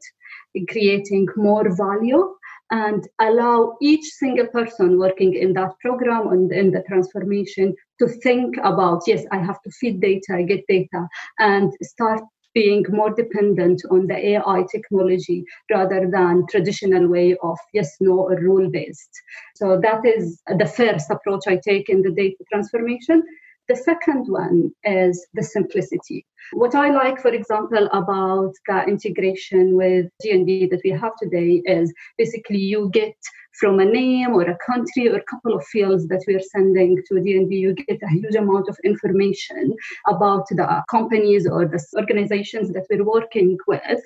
creating 0.69 1.27
more 1.35 1.75
value 1.75 2.35
and 2.71 3.07
allow 3.19 3.75
each 3.81 4.05
single 4.05 4.47
person 4.47 4.99
working 4.99 5.33
in 5.33 5.53
that 5.53 5.71
program 5.79 6.27
and 6.29 6.51
in 6.51 6.71
the 6.71 6.83
transformation 6.87 7.75
to 7.99 8.07
think 8.07 8.55
about 8.63 9.01
yes 9.07 9.25
i 9.31 9.37
have 9.37 9.61
to 9.61 9.71
feed 9.71 9.99
data 9.99 10.43
get 10.43 10.63
data 10.67 11.07
and 11.39 11.73
start 11.81 12.21
being 12.53 12.83
more 12.89 13.13
dependent 13.13 13.81
on 13.91 14.07
the 14.07 14.17
ai 14.31 14.63
technology 14.71 15.43
rather 15.71 16.09
than 16.11 16.45
traditional 16.49 17.07
way 17.07 17.35
of 17.41 17.57
yes 17.73 17.95
no 17.99 18.19
or 18.19 18.35
rule 18.39 18.69
based 18.69 19.21
so 19.55 19.79
that 19.81 20.05
is 20.05 20.41
the 20.57 20.65
first 20.65 21.09
approach 21.09 21.43
i 21.47 21.59
take 21.63 21.89
in 21.89 22.01
the 22.01 22.11
data 22.11 22.43
transformation 22.51 23.23
the 23.69 23.75
second 23.75 24.25
one 24.27 24.71
is 24.83 25.25
the 25.35 25.43
simplicity. 25.43 26.25
What 26.53 26.73
I 26.73 26.89
like, 26.89 27.21
for 27.21 27.29
example, 27.29 27.87
about 27.93 28.53
the 28.67 28.83
integration 28.87 29.75
with 29.75 30.07
DNB 30.25 30.71
that 30.71 30.81
we 30.83 30.89
have 30.89 31.13
today 31.21 31.61
is 31.65 31.93
basically 32.17 32.57
you 32.57 32.89
get 32.91 33.15
from 33.59 33.79
a 33.79 33.85
name 33.85 34.33
or 34.33 34.43
a 34.43 34.57
country 34.65 35.09
or 35.09 35.17
a 35.17 35.23
couple 35.23 35.53
of 35.53 35.65
fields 35.65 36.07
that 36.07 36.23
we're 36.27 36.39
sending 36.39 36.97
to 37.07 37.15
DNB, 37.15 37.51
you 37.51 37.73
get 37.73 37.99
a 38.01 38.09
huge 38.09 38.35
amount 38.35 38.69
of 38.69 38.77
information 38.83 39.75
about 40.07 40.47
the 40.49 40.83
companies 40.89 41.47
or 41.47 41.67
the 41.67 41.83
organizations 41.97 42.71
that 42.73 42.85
we're 42.89 43.03
working 43.03 43.57
with. 43.67 44.01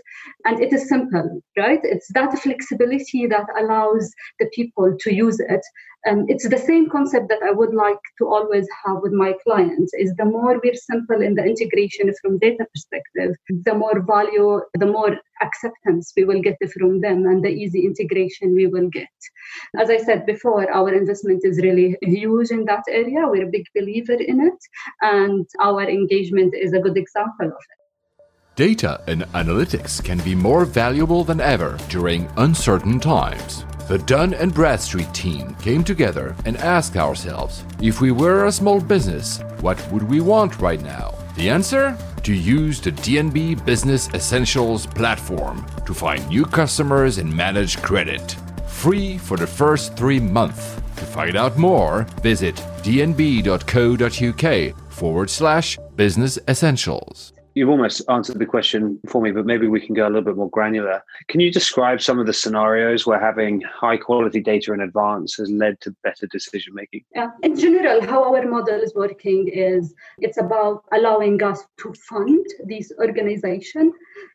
And 0.45 0.59
it 0.59 0.73
is 0.73 0.89
simple, 0.89 1.41
right? 1.57 1.79
It's 1.83 2.07
that 2.13 2.37
flexibility 2.39 3.27
that 3.27 3.47
allows 3.59 4.11
the 4.39 4.47
people 4.53 4.95
to 4.99 5.13
use 5.13 5.39
it. 5.39 5.61
And 6.05 6.29
it's 6.29 6.47
the 6.47 6.57
same 6.57 6.89
concept 6.89 7.29
that 7.29 7.41
I 7.43 7.51
would 7.51 7.73
like 7.73 7.99
to 8.17 8.27
always 8.27 8.67
have 8.85 8.97
with 9.01 9.13
my 9.13 9.33
clients 9.43 9.93
is 9.93 10.13
the 10.17 10.25
more 10.25 10.59
we're 10.61 10.75
simple 10.75 11.21
in 11.21 11.35
the 11.35 11.45
integration 11.45 12.13
from 12.21 12.39
data 12.39 12.65
perspective, 12.73 13.35
the 13.47 13.73
more 13.73 14.01
value, 14.05 14.61
the 14.73 14.85
more 14.85 15.17
acceptance 15.41 16.13
we 16.15 16.23
will 16.23 16.41
get 16.41 16.57
from 16.73 17.01
them 17.01 17.25
and 17.25 17.43
the 17.43 17.49
easy 17.49 17.85
integration 17.85 18.53
we 18.55 18.67
will 18.67 18.89
get. 18.89 19.07
As 19.79 19.89
I 19.89 19.97
said 19.97 20.25
before, 20.25 20.71
our 20.71 20.93
investment 20.93 21.41
is 21.43 21.57
really 21.59 21.97
huge 22.01 22.51
in 22.51 22.65
that 22.65 22.83
area. 22.87 23.27
We're 23.27 23.47
a 23.47 23.51
big 23.51 23.65
believer 23.75 24.13
in 24.13 24.41
it, 24.41 24.59
and 25.01 25.45
our 25.59 25.83
engagement 25.83 26.53
is 26.55 26.73
a 26.73 26.79
good 26.79 26.97
example 26.97 27.47
of 27.47 27.53
it. 27.53 27.79
Data 28.55 29.01
and 29.07 29.23
analytics 29.33 30.03
can 30.03 30.19
be 30.19 30.35
more 30.35 30.63
valuable 30.63 31.23
than 31.23 31.41
ever 31.41 31.77
during 31.89 32.29
uncertain 32.37 32.99
times. 32.99 33.65
The 33.87 33.97
Dun 33.97 34.33
and 34.35 34.53
Bradstreet 34.53 35.11
team 35.13 35.55
came 35.55 35.83
together 35.83 36.35
and 36.45 36.55
asked 36.57 36.95
ourselves 36.95 37.65
if 37.81 37.99
we 37.99 38.11
were 38.11 38.45
a 38.45 38.51
small 38.51 38.79
business, 38.79 39.39
what 39.59 39.91
would 39.91 40.03
we 40.03 40.21
want 40.21 40.59
right 40.61 40.81
now? 40.81 41.15
The 41.35 41.49
answer? 41.49 41.97
To 42.23 42.33
use 42.33 42.79
the 42.79 42.91
DNB 42.91 43.65
Business 43.65 44.07
Essentials 44.13 44.85
platform 44.85 45.65
to 45.85 45.93
find 45.93 46.27
new 46.29 46.45
customers 46.45 47.17
and 47.17 47.35
manage 47.35 47.81
credit. 47.81 48.35
Free 48.67 49.17
for 49.17 49.35
the 49.35 49.47
first 49.47 49.97
three 49.97 50.19
months. 50.19 50.75
To 50.97 51.05
find 51.05 51.35
out 51.35 51.57
more, 51.57 52.03
visit 52.21 52.55
dnb.co.uk 52.83 54.45
forward 54.91 55.29
slash 55.29 55.77
business 55.95 56.37
essentials 56.47 57.32
you've 57.55 57.69
almost 57.69 58.01
answered 58.09 58.39
the 58.39 58.45
question 58.45 58.99
for 59.07 59.21
me, 59.21 59.31
but 59.31 59.45
maybe 59.45 59.67
we 59.67 59.79
can 59.79 59.93
go 59.93 60.07
a 60.07 60.09
little 60.09 60.23
bit 60.23 60.35
more 60.35 60.49
granular. 60.49 61.01
Can 61.27 61.39
you 61.39 61.51
describe 61.51 62.01
some 62.01 62.19
of 62.19 62.25
the 62.25 62.33
scenarios 62.33 63.05
where 63.05 63.19
having 63.19 63.61
high 63.61 63.97
quality 63.97 64.41
data 64.41 64.73
in 64.73 64.81
advance 64.81 65.35
has 65.35 65.49
led 65.51 65.79
to 65.81 65.95
better 66.03 66.27
decision 66.27 66.73
making? 66.73 67.03
Yeah. 67.15 67.29
In 67.43 67.57
general, 67.57 68.01
how 68.01 68.23
our 68.23 68.45
model 68.47 68.79
is 68.79 68.93
working 68.95 69.47
is 69.47 69.93
it's 70.19 70.37
about 70.37 70.83
allowing 70.93 71.41
us 71.43 71.63
to 71.79 71.93
fund 72.09 72.45
these 72.65 72.91
organizations. 72.99 73.93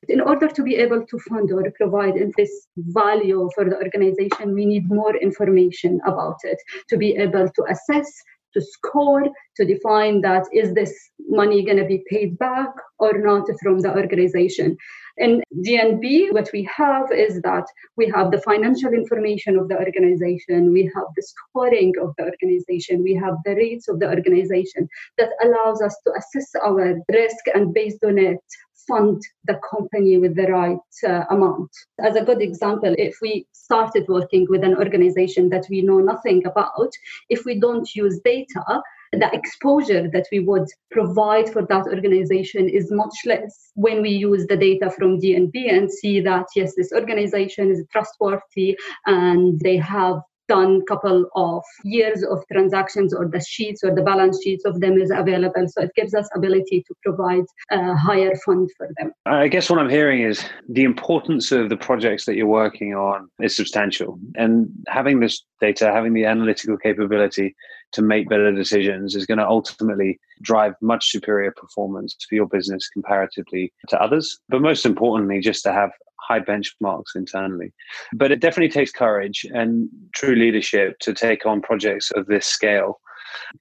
In 0.08 0.20
order 0.20 0.48
to 0.48 0.62
be 0.62 0.76
able 0.76 1.04
to 1.06 1.18
fund 1.20 1.50
or 1.52 1.70
provide 1.72 2.14
this 2.36 2.68
value 2.76 3.48
for 3.54 3.64
the 3.64 3.76
organization, 3.76 4.54
we 4.54 4.66
need 4.66 4.88
more 4.88 5.16
information 5.16 6.00
about 6.06 6.36
it 6.44 6.58
to 6.88 6.96
be 6.96 7.16
able 7.16 7.48
to 7.48 7.64
assess 7.68 8.22
to 8.58 8.66
score 8.66 9.24
to 9.56 9.64
define 9.64 10.20
that 10.22 10.44
is 10.52 10.74
this 10.74 10.92
money 11.28 11.64
going 11.64 11.76
to 11.76 11.84
be 11.84 12.04
paid 12.10 12.38
back 12.38 12.70
or 12.98 13.18
not 13.18 13.46
from 13.62 13.78
the 13.80 13.94
organization. 13.94 14.76
In 15.18 15.42
DNB, 15.66 16.32
what 16.32 16.48
we 16.52 16.62
have 16.64 17.10
is 17.10 17.40
that 17.42 17.66
we 17.96 18.08
have 18.14 18.30
the 18.30 18.40
financial 18.42 18.92
information 18.92 19.58
of 19.58 19.68
the 19.68 19.76
organization, 19.76 20.72
we 20.72 20.84
have 20.94 21.06
the 21.16 21.22
scoring 21.22 21.92
of 22.00 22.14
the 22.16 22.24
organization, 22.24 23.02
we 23.02 23.14
have 23.14 23.34
the 23.44 23.56
rates 23.56 23.88
of 23.88 23.98
the 23.98 24.08
organization 24.08 24.88
that 25.18 25.30
allows 25.42 25.82
us 25.82 25.96
to 26.06 26.12
assess 26.16 26.50
our 26.64 26.94
risk 27.10 27.44
and 27.52 27.74
based 27.74 28.04
on 28.04 28.18
it 28.18 28.38
fund 28.88 29.22
the 29.44 29.60
company 29.70 30.18
with 30.18 30.34
the 30.34 30.46
right 30.46 30.78
uh, 31.06 31.24
amount. 31.30 31.70
As 32.00 32.16
a 32.16 32.24
good 32.24 32.42
example, 32.42 32.94
if 32.98 33.18
we 33.22 33.46
started 33.52 34.06
working 34.08 34.46
with 34.48 34.64
an 34.64 34.76
organization 34.76 35.50
that 35.50 35.66
we 35.70 35.82
know 35.82 35.98
nothing 35.98 36.44
about, 36.46 36.90
if 37.28 37.44
we 37.44 37.60
don't 37.60 37.94
use 37.94 38.20
data, 38.24 38.82
the 39.12 39.30
exposure 39.32 40.08
that 40.12 40.26
we 40.30 40.40
would 40.40 40.66
provide 40.90 41.50
for 41.50 41.62
that 41.66 41.86
organization 41.86 42.68
is 42.68 42.90
much 42.90 43.14
less 43.24 43.70
when 43.74 44.02
we 44.02 44.10
use 44.10 44.46
the 44.46 44.56
data 44.56 44.90
from 44.90 45.20
DNB 45.20 45.72
and 45.72 45.90
see 45.90 46.20
that 46.20 46.46
yes, 46.54 46.74
this 46.76 46.92
organization 46.92 47.70
is 47.70 47.84
trustworthy 47.90 48.78
and 49.06 49.58
they 49.60 49.76
have 49.76 50.20
done 50.48 50.82
couple 50.86 51.26
of 51.34 51.62
years 51.84 52.24
of 52.24 52.42
transactions 52.50 53.14
or 53.14 53.28
the 53.28 53.40
sheets 53.40 53.82
or 53.84 53.94
the 53.94 54.02
balance 54.02 54.42
sheets 54.42 54.64
of 54.64 54.80
them 54.80 54.98
is 54.98 55.10
available. 55.10 55.66
So 55.68 55.82
it 55.82 55.90
gives 55.94 56.14
us 56.14 56.28
ability 56.34 56.84
to 56.86 56.94
provide 57.04 57.44
a 57.70 57.94
higher 57.94 58.34
fund 58.44 58.70
for 58.76 58.88
them. 58.98 59.12
I 59.26 59.48
guess 59.48 59.70
what 59.70 59.78
i'm 59.78 59.90
hearing 59.90 60.22
is 60.22 60.44
the 60.68 60.84
importance 60.84 61.52
of 61.52 61.68
the 61.68 61.76
projects 61.76 62.24
that 62.26 62.36
you're 62.36 62.46
working 62.46 62.94
on 62.94 63.28
is 63.40 63.54
substantial. 63.56 64.18
And 64.36 64.68
having 64.88 65.20
this 65.20 65.44
data 65.60 65.92
having 65.92 66.14
the 66.14 66.24
analytical 66.24 66.76
capability 66.76 67.54
to 67.92 68.02
make 68.02 68.28
better 68.28 68.52
decisions 68.52 69.14
is 69.14 69.26
going 69.26 69.38
to 69.38 69.46
ultimately 69.46 70.18
drive 70.42 70.74
much 70.80 71.10
superior 71.10 71.52
performance 71.52 72.16
for 72.28 72.34
your 72.34 72.46
business 72.46 72.88
comparatively 72.88 73.72
to 73.88 74.00
others 74.00 74.40
but 74.48 74.60
most 74.60 74.84
importantly 74.86 75.40
just 75.40 75.62
to 75.62 75.72
have 75.72 75.90
high 76.28 76.40
benchmarks 76.40 77.16
internally. 77.16 77.72
But 78.12 78.30
it 78.30 78.40
definitely 78.40 78.70
takes 78.70 78.92
courage 78.92 79.46
and 79.52 79.88
true 80.14 80.34
leadership 80.34 80.98
to 81.00 81.14
take 81.14 81.46
on 81.46 81.62
projects 81.62 82.10
of 82.10 82.26
this 82.26 82.46
scale. 82.46 83.00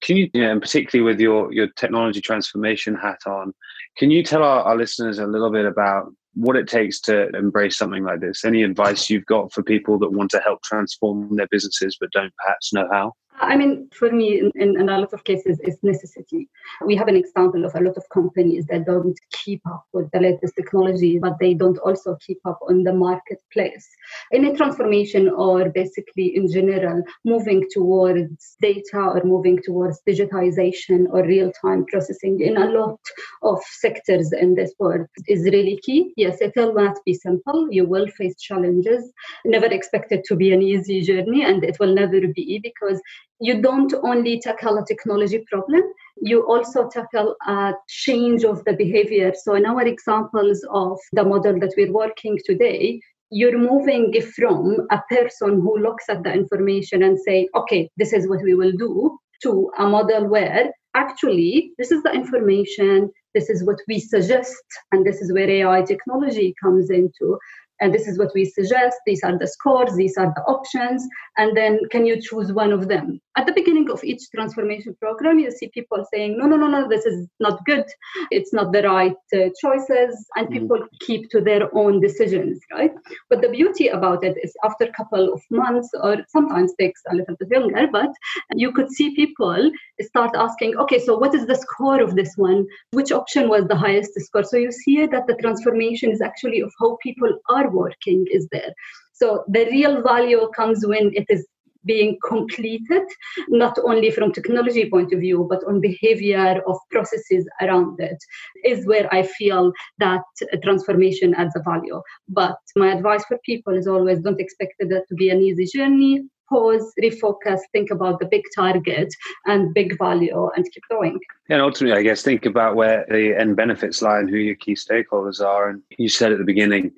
Can 0.01 0.17
you, 0.17 0.29
you 0.33 0.41
know, 0.41 0.51
and 0.51 0.61
particularly 0.61 1.09
with 1.09 1.19
your, 1.19 1.51
your 1.53 1.67
technology 1.75 2.21
transformation 2.21 2.95
hat 2.95 3.19
on, 3.25 3.53
can 3.97 4.11
you 4.11 4.23
tell 4.23 4.43
our, 4.43 4.61
our 4.63 4.77
listeners 4.77 5.19
a 5.19 5.27
little 5.27 5.51
bit 5.51 5.65
about 5.65 6.13
what 6.33 6.55
it 6.55 6.67
takes 6.67 6.99
to 7.01 7.29
embrace 7.29 7.77
something 7.77 8.03
like 8.03 8.19
this? 8.19 8.45
Any 8.45 8.63
advice 8.63 9.09
you've 9.09 9.25
got 9.25 9.51
for 9.51 9.63
people 9.63 9.97
that 9.99 10.11
want 10.11 10.31
to 10.31 10.39
help 10.39 10.61
transform 10.63 11.35
their 11.35 11.47
businesses 11.49 11.97
but 11.99 12.11
don't 12.11 12.33
perhaps 12.43 12.73
know 12.73 12.87
how? 12.91 13.13
I 13.39 13.55
mean, 13.55 13.89
for 13.93 14.11
me, 14.11 14.39
in, 14.39 14.51
in, 14.79 14.89
a 14.89 14.97
lot 14.97 15.13
of 15.13 15.23
cases, 15.23 15.59
it's 15.61 15.83
necessity. 15.83 16.49
We 16.85 16.95
have 16.95 17.07
an 17.07 17.15
example 17.15 17.65
of 17.65 17.75
a 17.75 17.81
lot 17.81 17.95
of 17.95 18.09
companies 18.09 18.65
that 18.67 18.85
don't 18.85 19.17
keep 19.31 19.61
up 19.67 19.85
with 19.93 20.09
the 20.11 20.19
latest 20.19 20.55
technology, 20.55 21.19
but 21.19 21.37
they 21.39 21.53
don't 21.53 21.77
also 21.77 22.17
keep 22.25 22.39
up 22.45 22.59
on 22.67 22.83
the 22.83 22.93
marketplace. 22.93 23.87
Any 24.33 24.55
transformation, 24.55 25.29
or 25.29 25.69
basically 25.69 26.35
in 26.35 26.51
general, 26.51 27.03
moving 27.25 27.63
towards 27.71 28.55
data 28.59 28.97
or 28.97 29.21
moving 29.23 29.61
towards 29.61 30.01
digitization 30.07 31.05
or 31.11 31.23
real 31.23 31.51
time 31.61 31.85
processing 31.85 32.41
in 32.41 32.57
a 32.57 32.65
lot 32.65 32.99
of 33.43 33.59
sectors 33.63 34.33
in 34.33 34.55
this 34.55 34.73
world 34.79 35.05
is 35.27 35.43
really 35.43 35.79
key. 35.83 36.11
Yes, 36.17 36.41
it 36.41 36.53
will 36.55 36.73
not 36.73 36.97
be 37.05 37.13
simple. 37.13 37.67
You 37.69 37.85
will 37.85 38.07
face 38.07 38.35
challenges. 38.41 39.11
Never 39.45 39.67
expect 39.67 40.11
it 40.11 40.23
to 40.25 40.35
be 40.35 40.53
an 40.53 40.63
easy 40.63 41.01
journey, 41.01 41.43
and 41.43 41.63
it 41.63 41.77
will 41.79 41.93
never 41.93 42.21
be 42.33 42.59
because 42.63 42.99
you 43.39 43.61
don't 43.61 43.93
only 44.03 44.39
tackle 44.39 44.77
a 44.77 44.85
technology 44.85 45.43
problem, 45.51 45.81
you 46.21 46.47
also 46.47 46.89
tackle 46.89 47.35
a 47.45 47.73
change 47.87 48.43
of 48.43 48.63
the 48.65 48.73
behavior. 48.73 49.33
So, 49.35 49.55
in 49.55 49.65
our 49.65 49.85
examples 49.85 50.65
of 50.71 50.97
the 51.13 51.23
model 51.23 51.59
that 51.59 51.73
we're 51.77 51.91
working 51.91 52.37
today, 52.45 52.99
you're 53.29 53.57
moving 53.57 54.13
from 54.35 54.87
a 54.89 55.01
person 55.09 55.61
who 55.61 55.77
looks 55.77 56.05
at 56.09 56.23
the 56.23 56.33
information 56.33 57.03
and 57.03 57.19
say, 57.19 57.47
okay, 57.55 57.89
this 57.97 58.13
is 58.13 58.27
what 58.27 58.41
we 58.41 58.55
will 58.55 58.71
do, 58.71 59.17
to 59.43 59.69
a 59.77 59.87
model 59.87 60.27
where 60.27 60.71
actually 60.95 61.71
this 61.77 61.91
is 61.91 62.01
the 62.03 62.11
information, 62.11 63.11
this 63.35 63.49
is 63.49 63.63
what 63.63 63.79
we 63.87 63.99
suggest, 63.99 64.63
and 64.91 65.05
this 65.05 65.21
is 65.21 65.31
where 65.31 65.49
AI 65.49 65.83
technology 65.83 66.55
comes 66.63 66.89
into 66.89 67.37
and 67.79 67.93
this 67.93 68.07
is 68.07 68.17
what 68.17 68.31
we 68.33 68.45
suggest 68.45 68.97
these 69.05 69.23
are 69.23 69.37
the 69.37 69.47
scores 69.47 69.95
these 69.95 70.17
are 70.17 70.33
the 70.35 70.41
options 70.43 71.05
and 71.37 71.55
then 71.55 71.79
can 71.91 72.05
you 72.05 72.19
choose 72.19 72.51
one 72.51 72.71
of 72.71 72.87
them 72.87 73.19
At 73.37 73.45
the 73.45 73.53
beginning 73.53 73.91
of 73.91 74.03
each 74.03 74.23
transformation 74.33 74.95
program, 74.99 75.37
you 75.37 75.51
see 75.51 75.69
people 75.69 76.03
saying, 76.11 76.37
no, 76.39 76.47
no, 76.47 76.57
no, 76.57 76.67
no, 76.67 76.87
this 76.89 77.05
is 77.05 77.27
not 77.39 77.63
good. 77.65 77.85
It's 78.31 78.51
not 78.51 78.73
the 78.73 78.81
right 78.81 79.15
uh, 79.33 79.49
choices. 79.61 80.25
And 80.35 80.47
mm. 80.47 80.53
people 80.53 80.79
keep 81.01 81.29
to 81.29 81.41
their 81.41 81.73
own 81.75 82.01
decisions, 82.01 82.59
right? 82.73 82.91
But 83.29 83.41
the 83.43 83.49
beauty 83.49 83.89
about 83.89 84.23
it 84.23 84.35
is 84.41 84.53
after 84.63 84.85
a 84.85 84.91
couple 84.91 85.31
of 85.31 85.41
months, 85.51 85.89
or 86.01 86.17
sometimes 86.29 86.73
takes 86.79 87.01
a 87.11 87.15
little 87.15 87.35
bit 87.39 87.51
longer, 87.51 87.87
but 87.91 88.09
you 88.53 88.71
could 88.71 88.91
see 88.91 89.15
people 89.15 89.69
start 90.01 90.31
asking, 90.35 90.75
okay, 90.77 90.99
so 90.99 91.17
what 91.17 91.35
is 91.35 91.45
the 91.45 91.55
score 91.55 92.01
of 92.01 92.15
this 92.15 92.33
one? 92.37 92.65
Which 92.91 93.11
option 93.11 93.49
was 93.49 93.67
the 93.67 93.75
highest 93.75 94.19
score? 94.19 94.43
So 94.43 94.57
you 94.57 94.71
see 94.71 95.05
that 95.05 95.27
the 95.27 95.35
transformation 95.35 96.11
is 96.11 96.21
actually 96.21 96.61
of 96.61 96.73
how 96.79 96.97
people 97.03 97.29
are 97.49 97.69
working 97.69 98.25
is 98.31 98.47
there. 98.51 98.73
So 99.13 99.43
the 99.47 99.65
real 99.65 100.01
value 100.03 100.49
comes 100.55 100.85
when 100.85 101.11
it 101.13 101.25
is 101.29 101.45
being 101.87 102.17
completed, 102.27 103.03
not 103.47 103.77
only 103.83 104.11
from 104.11 104.31
technology 104.31 104.89
point 104.89 105.13
of 105.13 105.19
view, 105.19 105.47
but 105.49 105.63
on 105.67 105.81
behavior 105.81 106.61
of 106.67 106.77
processes 106.91 107.47
around 107.61 107.99
it, 107.99 108.17
is 108.63 108.85
where 108.85 109.11
I 109.13 109.23
feel 109.23 109.71
that 109.99 110.21
transformation 110.63 111.33
adds 111.33 111.55
a 111.55 111.61
value. 111.63 112.01
But 112.29 112.57
my 112.75 112.93
advice 112.93 113.23
for 113.25 113.39
people 113.45 113.75
is 113.75 113.87
always 113.87 114.19
don't 114.19 114.39
expect 114.39 114.73
that 114.79 115.07
to 115.07 115.15
be 115.15 115.29
an 115.29 115.41
easy 115.41 115.65
journey. 115.65 116.23
Pause, 116.49 116.93
refocus, 117.03 117.59
think 117.73 117.91
about 117.91 118.21
the 118.21 118.25
big 118.25 118.43
target 118.55 119.13
and 119.47 119.73
big 119.73 119.97
value, 119.97 120.49
and 120.55 120.63
keep 120.71 120.83
going. 120.89 121.19
And 121.49 121.61
ultimately, 121.61 121.99
I 121.99 122.03
guess 122.03 122.21
think 122.21 122.45
about 122.45 122.77
where 122.77 123.05
the 123.09 123.35
end 123.37 123.57
benefits 123.57 124.01
lie 124.01 124.19
and 124.19 124.29
who 124.29 124.37
your 124.37 124.55
key 124.55 124.73
stakeholders 124.73 125.45
are. 125.45 125.67
And 125.67 125.81
you 125.97 126.07
said 126.07 126.31
at 126.31 126.37
the 126.37 126.45
beginning, 126.45 126.93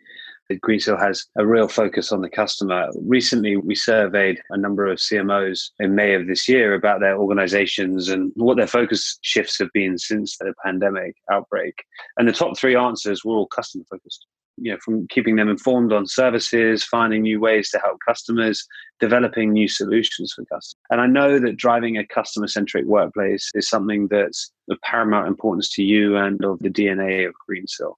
Greensill 0.58 1.00
has 1.00 1.26
a 1.38 1.46
real 1.46 1.68
focus 1.68 2.12
on 2.12 2.22
the 2.22 2.30
customer. 2.30 2.90
Recently, 3.02 3.56
we 3.56 3.76
surveyed 3.76 4.42
a 4.50 4.58
number 4.58 4.88
of 4.88 4.98
CMOs 4.98 5.70
in 5.80 5.96
May 5.96 6.16
of 6.16 6.28
this 6.28 6.50
year 6.50 6.74
about 6.74 7.00
their 7.00 7.18
organizations 7.18 8.10
and 8.10 8.32
what 8.36 8.58
their 8.58 8.68
focus 8.68 9.20
shifts 9.22 9.60
have 9.60 9.70
been 9.74 9.98
since 9.98 10.38
the 10.38 10.54
pandemic 10.66 11.16
outbreak. 11.32 11.76
And 12.18 12.28
the 12.28 12.34
top 12.34 12.58
three 12.58 12.76
answers 12.76 13.24
were 13.24 13.34
all 13.34 13.48
customer 13.48 13.84
focused. 13.90 14.26
You 14.62 14.74
know, 14.74 14.78
from 14.84 15.08
keeping 15.08 15.38
them 15.38 15.48
informed 15.48 15.94
on 15.94 16.06
services, 16.06 16.84
finding 16.84 17.22
new 17.22 17.40
ways 17.40 17.70
to 17.70 17.80
help 17.80 18.00
customers, 18.06 18.66
developing 19.00 19.54
new 19.54 19.70
solutions 19.70 20.34
for 20.34 20.44
customers. 20.46 20.76
And 20.90 21.00
I 21.00 21.08
know 21.08 21.40
that 21.40 21.56
driving 21.56 21.98
a 21.98 22.06
customer 22.06 22.48
centric 22.48 22.86
workplace 22.86 23.50
is 23.54 23.70
something 23.70 24.08
that's 24.10 24.52
of 24.70 24.78
paramount 24.82 25.28
importance 25.28 25.70
to 25.76 25.84
you 25.84 26.18
and 26.18 26.44
of 26.44 26.60
the 26.60 26.70
DNA 26.70 27.26
of 27.26 27.34
Greensill. 27.50 27.94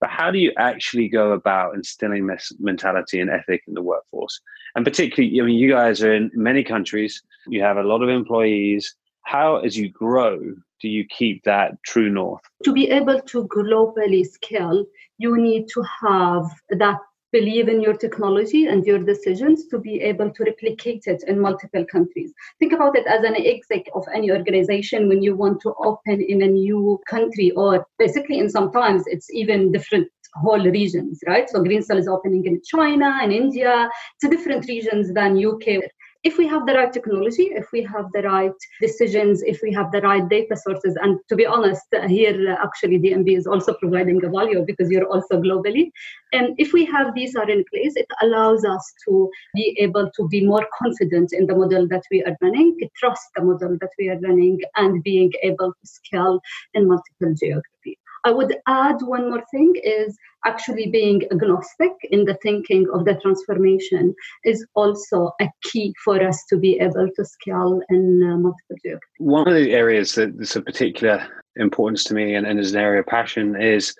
But 0.00 0.10
how 0.10 0.30
do 0.30 0.38
you 0.38 0.52
actually 0.58 1.08
go 1.08 1.32
about 1.32 1.74
instilling 1.74 2.26
this 2.26 2.52
mentality 2.58 3.20
and 3.20 3.30
ethic 3.30 3.62
in 3.66 3.74
the 3.74 3.82
workforce? 3.82 4.40
And 4.74 4.84
particularly, 4.84 5.40
I 5.40 5.44
mean, 5.44 5.58
you 5.58 5.70
guys 5.70 6.02
are 6.02 6.14
in 6.14 6.30
many 6.34 6.62
countries, 6.62 7.22
you 7.48 7.62
have 7.62 7.78
a 7.78 7.82
lot 7.82 8.02
of 8.02 8.08
employees. 8.08 8.94
How, 9.22 9.56
as 9.56 9.76
you 9.76 9.88
grow, 9.88 10.38
do 10.80 10.88
you 10.88 11.04
keep 11.06 11.42
that 11.44 11.82
true 11.84 12.10
north? 12.10 12.42
To 12.64 12.72
be 12.72 12.90
able 12.90 13.20
to 13.20 13.48
globally 13.48 14.24
scale, 14.26 14.84
you 15.18 15.36
need 15.38 15.66
to 15.72 15.82
have 16.02 16.44
that 16.70 16.98
believe 17.36 17.68
in 17.68 17.80
your 17.86 17.96
technology 18.04 18.66
and 18.66 18.86
your 18.86 18.98
decisions 19.12 19.66
to 19.70 19.78
be 19.78 20.00
able 20.10 20.30
to 20.30 20.44
replicate 20.44 21.04
it 21.06 21.22
in 21.26 21.38
multiple 21.48 21.84
countries. 21.94 22.32
Think 22.58 22.72
about 22.72 22.96
it 22.96 23.06
as 23.06 23.24
an 23.24 23.36
exec 23.36 23.84
of 23.94 24.04
any 24.14 24.30
organization 24.30 25.08
when 25.08 25.22
you 25.22 25.36
want 25.36 25.60
to 25.62 25.74
open 25.90 26.22
in 26.22 26.42
a 26.42 26.46
new 26.46 26.98
country, 27.14 27.50
or 27.52 27.86
basically, 27.98 28.38
in 28.38 28.48
sometimes 28.48 29.02
it's 29.06 29.28
even 29.30 29.72
different 29.72 30.08
whole 30.36 30.64
regions, 30.64 31.20
right? 31.26 31.48
So 31.48 31.62
Greensill 31.62 31.98
is 31.98 32.08
opening 32.08 32.44
in 32.44 32.60
China 32.64 33.18
and 33.22 33.32
India. 33.32 33.88
It's 34.20 34.30
different 34.30 34.66
regions 34.68 35.12
than 35.12 35.42
UK 35.52 35.82
if 36.24 36.38
we 36.38 36.46
have 36.48 36.66
the 36.66 36.74
right 36.74 36.92
technology, 36.92 37.44
if 37.52 37.66
we 37.72 37.82
have 37.82 38.06
the 38.12 38.22
right 38.22 38.52
decisions, 38.80 39.42
if 39.42 39.60
we 39.62 39.72
have 39.72 39.90
the 39.92 40.00
right 40.00 40.28
data 40.28 40.56
sources, 40.56 40.96
and 41.02 41.18
to 41.28 41.36
be 41.36 41.46
honest, 41.46 41.84
here 42.06 42.50
uh, 42.50 42.64
actually 42.64 42.98
DNB 42.98 43.36
is 43.36 43.46
also 43.46 43.74
providing 43.74 44.24
a 44.24 44.28
value 44.28 44.64
because 44.66 44.90
you're 44.90 45.06
also 45.06 45.40
globally. 45.40 45.90
And 46.32 46.54
if 46.58 46.72
we 46.72 46.84
have 46.86 47.14
these 47.14 47.36
are 47.36 47.48
in 47.48 47.64
place, 47.72 47.94
it 47.96 48.08
allows 48.22 48.64
us 48.64 48.94
to 49.08 49.30
be 49.54 49.76
able 49.78 50.10
to 50.16 50.28
be 50.28 50.46
more 50.46 50.66
confident 50.82 51.32
in 51.32 51.46
the 51.46 51.56
model 51.56 51.86
that 51.88 52.02
we 52.10 52.22
are 52.24 52.36
running, 52.40 52.76
trust 52.96 53.26
the 53.36 53.44
model 53.44 53.76
that 53.80 53.90
we 53.98 54.08
are 54.08 54.18
running, 54.20 54.60
and 54.76 55.02
being 55.02 55.32
able 55.42 55.72
to 55.72 55.86
scale 55.86 56.40
in 56.74 56.88
multiple 56.88 57.34
geographies. 57.34 57.98
I 58.26 58.32
would 58.32 58.56
add 58.66 58.96
one 59.02 59.30
more 59.30 59.44
thing 59.52 59.74
is 59.84 60.18
actually 60.46 60.86
being 60.90 61.22
agnostic 61.32 61.92
in 62.10 62.24
the 62.24 62.38
thinking 62.42 62.86
of 62.94 63.04
the 63.04 63.14
transformation 63.20 64.14
is 64.44 64.64
also 64.74 65.32
a 65.40 65.48
key 65.64 65.92
for 66.04 66.22
us 66.22 66.44
to 66.48 66.56
be 66.56 66.78
able 66.78 67.08
to 67.16 67.24
scale 67.24 67.80
in 67.90 68.22
uh, 68.22 68.36
multiple 68.36 68.76
geographies. 68.82 69.18
One 69.18 69.48
of 69.48 69.54
the 69.54 69.72
areas 69.72 70.14
that 70.14 70.34
is 70.38 70.56
of 70.56 70.64
particular 70.64 71.26
importance 71.56 72.04
to 72.04 72.14
me 72.14 72.34
and, 72.34 72.46
and 72.46 72.60
is 72.60 72.72
an 72.74 72.80
area 72.80 73.00
of 73.00 73.06
passion 73.06 73.60
is 73.60 73.94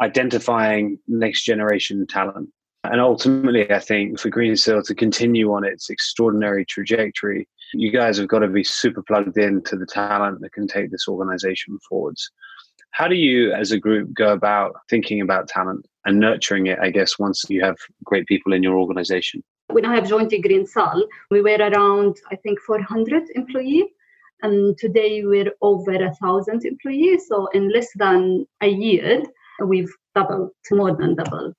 identifying 0.00 0.98
next 1.08 1.44
generation 1.44 2.06
talent. 2.06 2.48
And 2.84 3.00
ultimately, 3.00 3.70
I 3.70 3.78
think 3.78 4.18
for 4.18 4.30
Greensill 4.30 4.84
to 4.86 4.94
continue 4.94 5.52
on 5.52 5.64
its 5.64 5.88
extraordinary 5.88 6.64
trajectory, 6.64 7.46
you 7.74 7.92
guys 7.92 8.18
have 8.18 8.28
got 8.28 8.40
to 8.40 8.48
be 8.48 8.64
super 8.64 9.02
plugged 9.02 9.38
into 9.38 9.76
the 9.76 9.86
talent 9.86 10.40
that 10.40 10.52
can 10.52 10.66
take 10.66 10.90
this 10.90 11.06
organization 11.06 11.78
forwards. 11.88 12.30
How 12.92 13.08
do 13.08 13.14
you, 13.14 13.52
as 13.52 13.72
a 13.72 13.78
group, 13.78 14.12
go 14.12 14.32
about 14.32 14.74
thinking 14.90 15.22
about 15.22 15.48
talent 15.48 15.86
and 16.04 16.20
nurturing 16.20 16.66
it, 16.66 16.78
I 16.80 16.90
guess, 16.90 17.18
once 17.18 17.42
you 17.48 17.64
have 17.64 17.76
great 18.04 18.26
people 18.26 18.52
in 18.52 18.62
your 18.62 18.76
organization? 18.76 19.42
When 19.68 19.86
I 19.86 19.94
have 19.94 20.06
joined 20.06 20.30
Greensill, 20.30 21.02
we 21.30 21.40
were 21.40 21.56
around, 21.56 22.16
I 22.30 22.36
think, 22.36 22.60
400 22.60 23.22
employees. 23.34 23.86
And 24.42 24.76
today 24.76 25.24
we're 25.24 25.52
over 25.62 25.94
a 25.94 26.14
thousand 26.16 26.66
employees. 26.66 27.28
So 27.28 27.46
in 27.54 27.72
less 27.72 27.88
than 27.94 28.46
a 28.60 28.68
year, 28.68 29.22
we've 29.64 29.92
doubled, 30.14 30.50
more 30.70 30.94
than 30.94 31.14
doubled. 31.14 31.54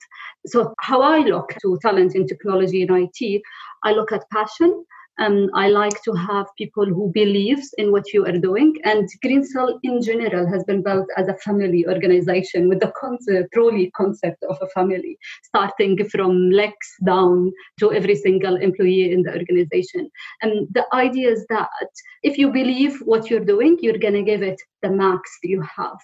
So 0.46 0.76
how 0.82 1.02
I 1.02 1.20
look 1.20 1.56
to 1.64 1.80
talent 1.82 2.14
in 2.14 2.28
technology 2.28 2.84
and 2.84 3.10
IT, 3.10 3.42
I 3.84 3.94
look 3.94 4.12
at 4.12 4.30
passion 4.32 4.86
um, 5.20 5.50
I 5.54 5.70
like 5.70 6.02
to 6.04 6.14
have 6.14 6.48
people 6.58 6.86
who 6.86 7.12
believes 7.14 7.74
in 7.78 7.92
what 7.92 8.14
you 8.14 8.26
are 8.26 8.38
doing. 8.38 8.76
And 8.84 9.08
Greensill 9.24 9.80
in 9.84 10.02
general 10.02 10.48
has 10.48 10.64
been 10.64 10.82
built 10.82 11.08
as 11.18 11.28
a 11.28 11.38
family 11.38 11.86
organization 11.88 12.68
with 12.68 12.80
the 12.80 12.92
concept, 13.00 13.50
truly 13.54 13.92
concept 13.96 14.44
of 14.50 14.58
a 14.62 14.68
family, 14.70 15.18
starting 15.44 15.98
from 16.10 16.50
legs 16.50 16.88
down 17.06 17.52
to 17.80 17.94
every 17.94 18.16
single 18.16 18.56
employee 18.56 19.12
in 19.12 19.24
the 19.24 19.38
organization. 19.38 20.10
And 20.42 20.68
the 20.74 20.86
idea 20.94 21.32
is 21.32 21.46
that 21.50 21.70
if 22.24 22.38
you 22.38 22.52
believe 22.52 23.00
what 23.02 23.30
you're 23.30 23.46
doing, 23.46 23.78
you're 23.82 24.00
going 24.00 24.14
to 24.14 24.24
give 24.24 24.42
it 24.42 24.60
the 24.82 24.90
max 24.90 25.38
that 25.42 25.50
you 25.50 25.62
have. 25.62 25.98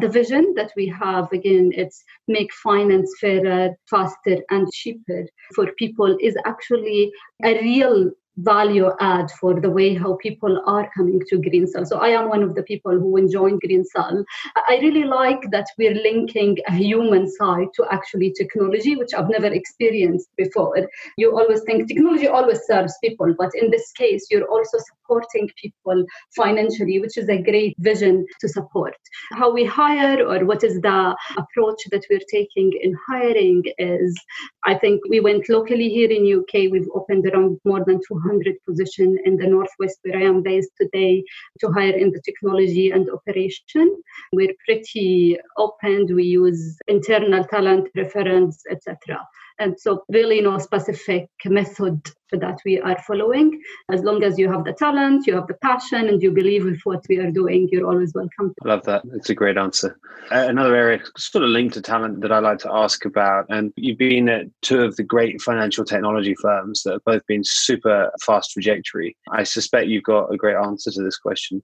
The 0.00 0.08
vision 0.08 0.52
that 0.56 0.70
we 0.76 0.86
have, 0.88 1.32
again, 1.32 1.72
it's 1.74 2.02
make 2.28 2.52
finance 2.62 3.12
fairer, 3.20 3.70
faster, 3.88 4.38
and 4.50 4.70
cheaper 4.72 5.26
for 5.54 5.72
people 5.78 6.16
is 6.20 6.36
actually 6.44 7.10
a 7.42 7.60
real 7.60 8.10
value 8.36 8.90
add 9.00 9.30
for 9.32 9.60
the 9.60 9.70
way 9.70 9.94
how 9.94 10.16
people 10.16 10.62
are 10.66 10.90
coming 10.96 11.20
to 11.28 11.36
Greensill. 11.36 11.86
So 11.86 11.98
I 11.98 12.08
am 12.08 12.28
one 12.28 12.42
of 12.42 12.54
the 12.54 12.62
people 12.62 12.92
who 12.92 13.16
enjoy 13.16 13.50
Greensill. 13.52 14.24
I 14.68 14.78
really 14.82 15.04
like 15.04 15.50
that 15.50 15.66
we're 15.78 15.94
linking 15.94 16.56
a 16.66 16.72
human 16.72 17.30
side 17.30 17.68
to 17.74 17.86
actually 17.90 18.32
technology, 18.32 18.96
which 18.96 19.14
I've 19.14 19.28
never 19.28 19.46
experienced 19.46 20.28
before. 20.36 20.88
You 21.16 21.36
always 21.36 21.62
think 21.62 21.88
technology 21.88 22.26
always 22.26 22.60
serves 22.66 22.94
people, 23.02 23.34
but 23.38 23.50
in 23.54 23.70
this 23.70 23.92
case, 23.92 24.26
you're 24.30 24.48
also 24.48 24.78
supporting 24.78 25.50
people 25.60 26.04
financially, 26.34 27.00
which 27.00 27.18
is 27.18 27.28
a 27.28 27.42
great 27.42 27.74
vision 27.78 28.26
to 28.40 28.48
support. 28.48 28.94
How 29.32 29.52
we 29.52 29.64
hire 29.64 30.26
or 30.26 30.44
what 30.44 30.64
is 30.64 30.80
the 30.80 31.16
approach 31.36 31.82
that 31.90 32.04
we're 32.08 32.20
taking 32.30 32.72
in 32.80 32.96
hiring 33.06 33.62
is 33.78 34.18
I 34.64 34.74
think 34.74 35.02
we 35.08 35.20
went 35.20 35.48
locally 35.48 35.88
here 35.88 36.10
in 36.10 36.40
UK, 36.40 36.72
we've 36.72 36.88
opened 36.94 37.26
around 37.26 37.58
more 37.64 37.84
than 37.84 38.00
200 38.08 38.21
positions 38.66 39.18
in 39.24 39.36
the 39.36 39.46
Northwest 39.46 39.98
where 40.02 40.18
I 40.18 40.22
am 40.22 40.42
based 40.42 40.72
today 40.80 41.24
to 41.60 41.70
hire 41.72 41.96
in 41.96 42.10
the 42.10 42.20
technology 42.24 42.90
and 42.90 43.08
operation. 43.10 44.02
We're 44.32 44.54
pretty 44.64 45.38
open. 45.56 46.06
We 46.14 46.24
use 46.24 46.78
internal 46.88 47.44
talent 47.44 47.88
reference, 47.96 48.62
etc. 48.70 49.26
And 49.62 49.78
so, 49.78 50.02
really, 50.08 50.40
no 50.40 50.58
specific 50.58 51.28
method 51.44 52.00
that 52.32 52.58
we 52.64 52.80
are 52.80 52.98
following. 53.06 53.60
As 53.92 54.02
long 54.02 54.24
as 54.24 54.36
you 54.36 54.50
have 54.50 54.64
the 54.64 54.72
talent, 54.72 55.24
you 55.28 55.36
have 55.36 55.46
the 55.46 55.54
passion, 55.54 56.08
and 56.08 56.20
you 56.20 56.32
believe 56.32 56.64
with 56.64 56.80
what 56.82 57.04
we 57.08 57.18
are 57.18 57.30
doing, 57.30 57.68
you're 57.70 57.86
always 57.86 58.12
welcome. 58.12 58.52
I 58.64 58.68
love 58.68 58.82
that. 58.86 59.02
It's 59.12 59.30
a 59.30 59.36
great 59.36 59.56
answer. 59.56 60.00
Uh, 60.32 60.46
another 60.48 60.74
area, 60.74 61.00
sort 61.16 61.44
of 61.44 61.50
linked 61.50 61.74
to 61.74 61.80
talent, 61.80 62.22
that 62.22 62.32
I 62.32 62.40
like 62.40 62.58
to 62.58 62.72
ask 62.72 63.04
about, 63.04 63.46
and 63.50 63.72
you've 63.76 63.98
been 63.98 64.28
at 64.28 64.46
two 64.62 64.82
of 64.82 64.96
the 64.96 65.04
great 65.04 65.40
financial 65.40 65.84
technology 65.84 66.34
firms 66.42 66.82
that 66.82 66.94
have 66.94 67.04
both 67.04 67.24
been 67.28 67.44
super 67.44 68.10
fast 68.20 68.50
trajectory. 68.50 69.16
I 69.30 69.44
suspect 69.44 69.86
you've 69.86 70.02
got 70.02 70.32
a 70.34 70.36
great 70.36 70.56
answer 70.56 70.90
to 70.90 71.02
this 71.04 71.18
question. 71.18 71.62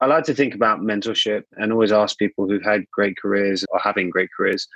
I 0.00 0.06
like 0.06 0.24
to 0.24 0.34
think 0.34 0.54
about 0.54 0.80
mentorship 0.80 1.42
and 1.56 1.72
always 1.72 1.92
ask 1.92 2.18
people 2.18 2.46
who've 2.46 2.64
had 2.64 2.88
great 2.92 3.16
careers 3.20 3.64
or 3.70 3.80
having 3.80 4.10
great 4.10 4.30
careers 4.36 4.68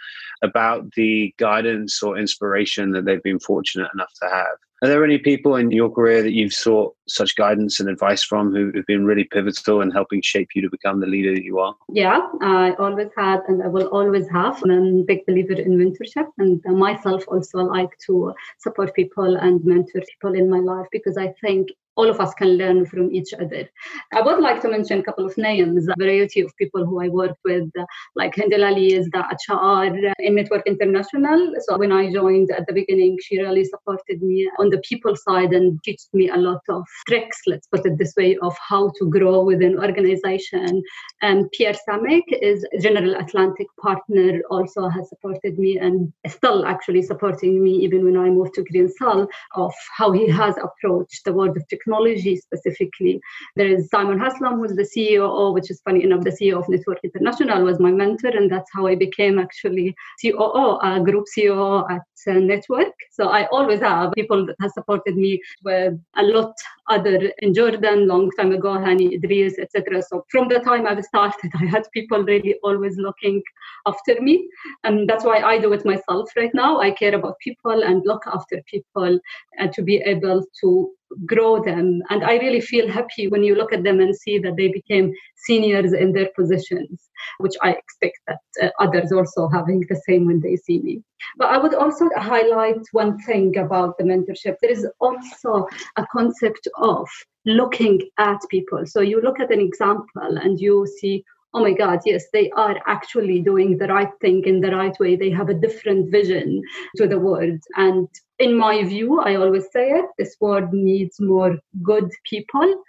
about 0.43 0.91
the 0.97 1.33
guidance 1.39 2.03
or 2.03 2.19
inspiration 2.19 2.91
that 2.93 3.05
they've 3.05 3.23
been 3.23 3.39
fortunate 3.39 3.91
enough 3.95 4.13
to 4.23 4.29
have. 4.29 4.57
Are 4.83 4.89
there 4.89 5.05
any 5.05 5.19
people 5.19 5.55
in 5.55 5.71
your 5.71 5.89
career 5.89 6.25
that 6.25 6.33
you've 6.33 6.53
sought 6.53 6.97
such 7.07 7.37
guidance 7.37 7.79
and 7.79 7.89
advice 7.89 8.25
from 8.25 8.53
who 8.53 8.73
have 8.75 8.85
been 8.87 9.05
really 9.05 9.23
pivotal 9.23 9.81
in 9.81 9.93
helping 9.93 10.21
shape 10.23 10.49
you 10.57 10.63
to 10.63 10.71
become 10.71 10.99
the 10.99 11.07
leader 11.07 11.33
that 11.33 11.45
you 11.45 11.61
are? 11.61 11.73
Yeah, 11.89 12.19
I 12.41 12.73
always 12.81 13.11
had 13.17 13.43
and 13.47 13.63
I 13.63 13.69
will 13.69 13.87
always 13.87 14.29
have. 14.31 14.61
I'm 14.65 14.73
a 14.73 15.05
big 15.05 15.25
believer 15.27 15.53
in 15.53 15.79
mentorship 15.79 16.27
and 16.39 16.61
myself 16.65 17.23
also 17.29 17.59
like 17.59 17.97
to 18.07 18.35
support 18.59 18.93
people 18.95 19.37
and 19.37 19.65
mentor 19.65 20.03
people 20.11 20.35
in 20.35 20.51
my 20.51 20.59
life 20.59 20.89
because 20.91 21.17
I 21.17 21.33
think 21.41 21.69
all 21.97 22.09
of 22.09 22.21
us 22.21 22.35
can 22.35 22.57
learn 22.59 22.85
from 22.87 23.13
each 23.13 23.33
other. 23.35 23.69
I 24.13 24.21
would 24.21 24.41
like 24.41 24.61
to 24.63 24.69
mention 24.69 25.01
a 25.01 25.03
couple 25.03 25.27
of 25.27 25.37
names, 25.39 25.89
a 25.89 25.95
variety 25.99 26.41
of 26.41 26.57
people 26.57 26.85
who 26.87 27.03
I 27.03 27.09
work 27.09 27.37
with, 27.45 27.69
uh, 27.79 27.85
like 28.17 28.35
Hindel 28.35 28.67
Ali 28.67 28.95
is 28.95 29.09
the 29.11 29.21
HR 29.21 29.55
uh, 29.55 30.13
in 30.19 30.35
Network 30.35 30.63
International. 30.67 31.55
So 31.67 31.79
when 31.79 31.93
I 31.93 32.13
joined 32.13 32.51
at 32.51 32.67
the 32.67 32.73
beginning, 32.73 33.19
she 33.23 33.41
really 33.41 33.65
supported 33.65 34.23
me 34.23 34.51
on 34.59 34.71
the 34.71 34.83
people 34.89 35.17
side 35.17 35.53
and 35.53 35.79
taught 35.85 36.01
me 36.13 36.29
a 36.29 36.37
lot 36.37 36.63
of 36.69 36.85
tricks, 37.09 37.43
let's 37.47 37.67
put 37.67 37.87
it 37.87 37.99
this 37.99 38.15
way, 38.17 38.37
of 38.43 38.57
how 38.69 38.91
to 38.99 39.09
grow 39.09 39.43
within 39.45 39.79
organization. 39.79 40.83
And 41.23 41.51
Pierre 41.53 41.77
Samek 41.89 42.25
is 42.31 42.67
General 42.81 43.17
Atlantic 43.17 43.67
partner, 43.81 44.41
also 44.51 44.89
has 44.89 45.09
supported 45.09 45.59
me 45.59 45.79
and 45.79 46.13
still 46.27 46.65
actually 46.67 47.03
supporting 47.03 47.63
me 47.63 47.73
even 47.73 48.05
when 48.05 48.17
I 48.17 48.29
moved 48.29 48.55
to 48.55 48.65
Green 48.65 48.83
Greensill 48.83 49.29
of 49.55 49.73
how 49.97 50.13
he 50.13 50.29
has 50.29 50.55
approached 50.63 51.25
the 51.25 51.33
world 51.33 51.57
of 51.57 51.69
technology 51.83 52.37
specifically. 52.37 53.21
There 53.57 53.67
is 53.69 53.89
Simon 53.89 54.19
Haslam, 54.19 54.59
who's 54.59 54.75
the 54.75 54.89
CEO, 54.97 55.53
which 55.53 55.71
is 55.71 55.81
funny 55.85 56.05
enough, 56.05 56.25
the 56.25 56.31
CEO 56.31 56.59
of 56.59 56.69
Network 56.69 56.99
International 57.03 57.65
was 57.65 57.81
my 57.81 57.91
mentor, 57.91 58.31
and 58.31 58.51
that's 58.51 58.71
how 58.73 58.87
I 58.87 58.95
became 58.95 59.39
actually 59.39 59.95
COO, 60.21 60.79
a 60.83 61.01
group 61.01 61.25
CEO 61.37 61.85
at 61.91 62.03
uh, 62.29 62.35
Network. 62.35 62.95
So 63.11 63.29
I 63.29 63.47
always 63.47 63.81
have 63.81 64.13
people 64.13 64.47
that 64.47 64.57
have 64.61 64.71
supported 64.73 65.17
me 65.17 65.41
with 65.65 65.95
a 66.17 66.23
lot 66.23 66.55
other 66.89 67.33
in 67.39 67.55
Jordan 67.55 68.07
long 68.07 68.31
time 68.33 68.53
ago, 68.53 68.71
Hani 68.71 69.13
Idris, 69.15 69.59
etc. 69.59 70.03
So 70.03 70.25
from 70.31 70.49
the 70.49 70.61
time 70.61 70.87
I've 70.87 71.05
started, 71.05 71.51
I 71.61 71.67
had 71.67 71.85
people 71.93 72.23
really 72.23 72.57
always 72.63 72.97
looking 72.97 73.43
after 73.87 74.21
me, 74.21 74.49
and 74.85 75.09
that's 75.09 75.25
why 75.25 75.41
I 75.41 75.59
do 75.59 75.73
it 75.73 75.85
myself 75.85 76.31
right 76.37 76.55
now. 76.55 76.81
I 76.81 76.91
care 76.91 77.15
about 77.15 77.39
people 77.41 77.83
and 77.83 78.03
look 78.05 78.23
after 78.27 78.63
people, 78.67 79.19
and 79.59 79.73
to 79.73 79.83
be 79.83 79.97
able 79.97 80.45
to 80.61 80.91
grow 81.27 81.63
them. 81.63 82.03
And 82.11 82.25
I 82.25 82.37
really 82.39 82.61
feel 82.61 82.89
happy 82.89 83.29
when 83.29 83.43
you 83.43 83.55
look 83.55 83.73
at 83.73 83.83
them 83.83 84.01
and 84.01 84.15
see 84.15 84.39
that 84.39 84.57
they 84.57 84.69
became 84.69 85.13
seniors 85.47 85.93
in 85.93 86.13
their 86.13 86.29
positions, 86.37 87.11
which 87.39 87.55
I 87.63 87.73
expect 87.73 88.19
that 88.27 88.39
uh, 88.63 88.69
others 88.79 89.13
also 89.13 89.49
having 89.49 89.81
the 89.89 90.01
same 90.07 90.27
when 90.27 90.41
they 90.41 90.57
see 90.57 90.81
me. 90.81 91.03
But 91.37 91.51
I 91.51 91.59
would 91.59 91.75
also 91.75 92.09
highlight 92.17 92.81
one 92.93 93.19
thing 93.23 93.57
about 93.57 93.97
the 93.99 94.05
mentorship. 94.05 94.57
There 94.61 94.71
is 94.71 94.87
also 95.01 95.67
a 95.97 96.07
concept 96.13 96.69
of 96.77 97.09
looking 97.45 98.01
at 98.19 98.39
people. 98.51 98.87
So 98.87 99.01
you 99.01 99.21
look 99.21 99.41
at 99.41 99.53
an 99.53 99.61
example 99.61 100.39
and 100.43 100.61
you 100.61 100.87
see 101.01 101.25
oh 101.55 101.61
my 101.61 101.73
God, 101.73 102.01
yes, 102.07 102.25
they 102.33 102.51
are 102.51 102.77
actually 102.87 103.41
doing 103.41 103.79
the 103.79 103.89
right 103.89 104.11
thing 104.21 104.43
in 104.47 104.61
the 104.61 104.71
right 104.75 104.99
way. 104.99 105.17
They 105.17 105.31
have 105.31 105.49
a 105.49 105.55
different 105.55 106.11
vision 106.11 106.63
to 106.97 107.07
the 107.07 107.19
world. 107.19 107.61
And 107.77 108.09
in 108.39 108.57
my 108.57 108.83
view, 108.85 109.21
I 109.21 109.37
always 109.37 109.65
say 109.73 109.91
it, 109.91 110.07
this 110.19 110.37
world 110.41 110.73
needs 110.73 111.21
more 111.21 111.59
good 111.83 112.11
people 112.29 112.83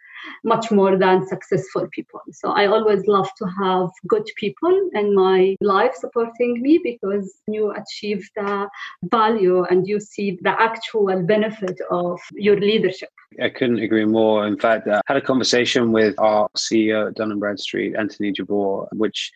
much 0.43 0.71
more 0.71 0.97
than 0.97 1.27
successful 1.27 1.87
people. 1.91 2.21
So 2.31 2.51
I 2.51 2.67
always 2.67 3.07
love 3.07 3.29
to 3.37 3.45
have 3.61 3.89
good 4.07 4.27
people 4.35 4.89
in 4.93 5.15
my 5.15 5.55
life 5.61 5.95
supporting 5.95 6.61
me 6.61 6.79
because 6.83 7.33
you 7.47 7.71
achieve 7.71 8.27
the 8.35 8.67
value 9.03 9.63
and 9.63 9.87
you 9.87 9.99
see 9.99 10.37
the 10.41 10.55
actual 10.61 11.21
benefit 11.23 11.79
of 11.91 12.19
your 12.33 12.59
leadership. 12.59 13.09
I 13.41 13.49
couldn't 13.49 13.79
agree 13.79 14.05
more. 14.05 14.45
In 14.45 14.57
fact, 14.57 14.87
I 14.87 15.01
had 15.07 15.17
a 15.17 15.21
conversation 15.21 15.91
with 15.91 16.13
our 16.19 16.49
CEO 16.55 17.07
at 17.07 17.15
Dun 17.15 17.37
& 17.39 17.39
Bradstreet, 17.39 17.95
Anthony 17.95 18.31
Jabbour, 18.31 18.87
which 18.93 19.31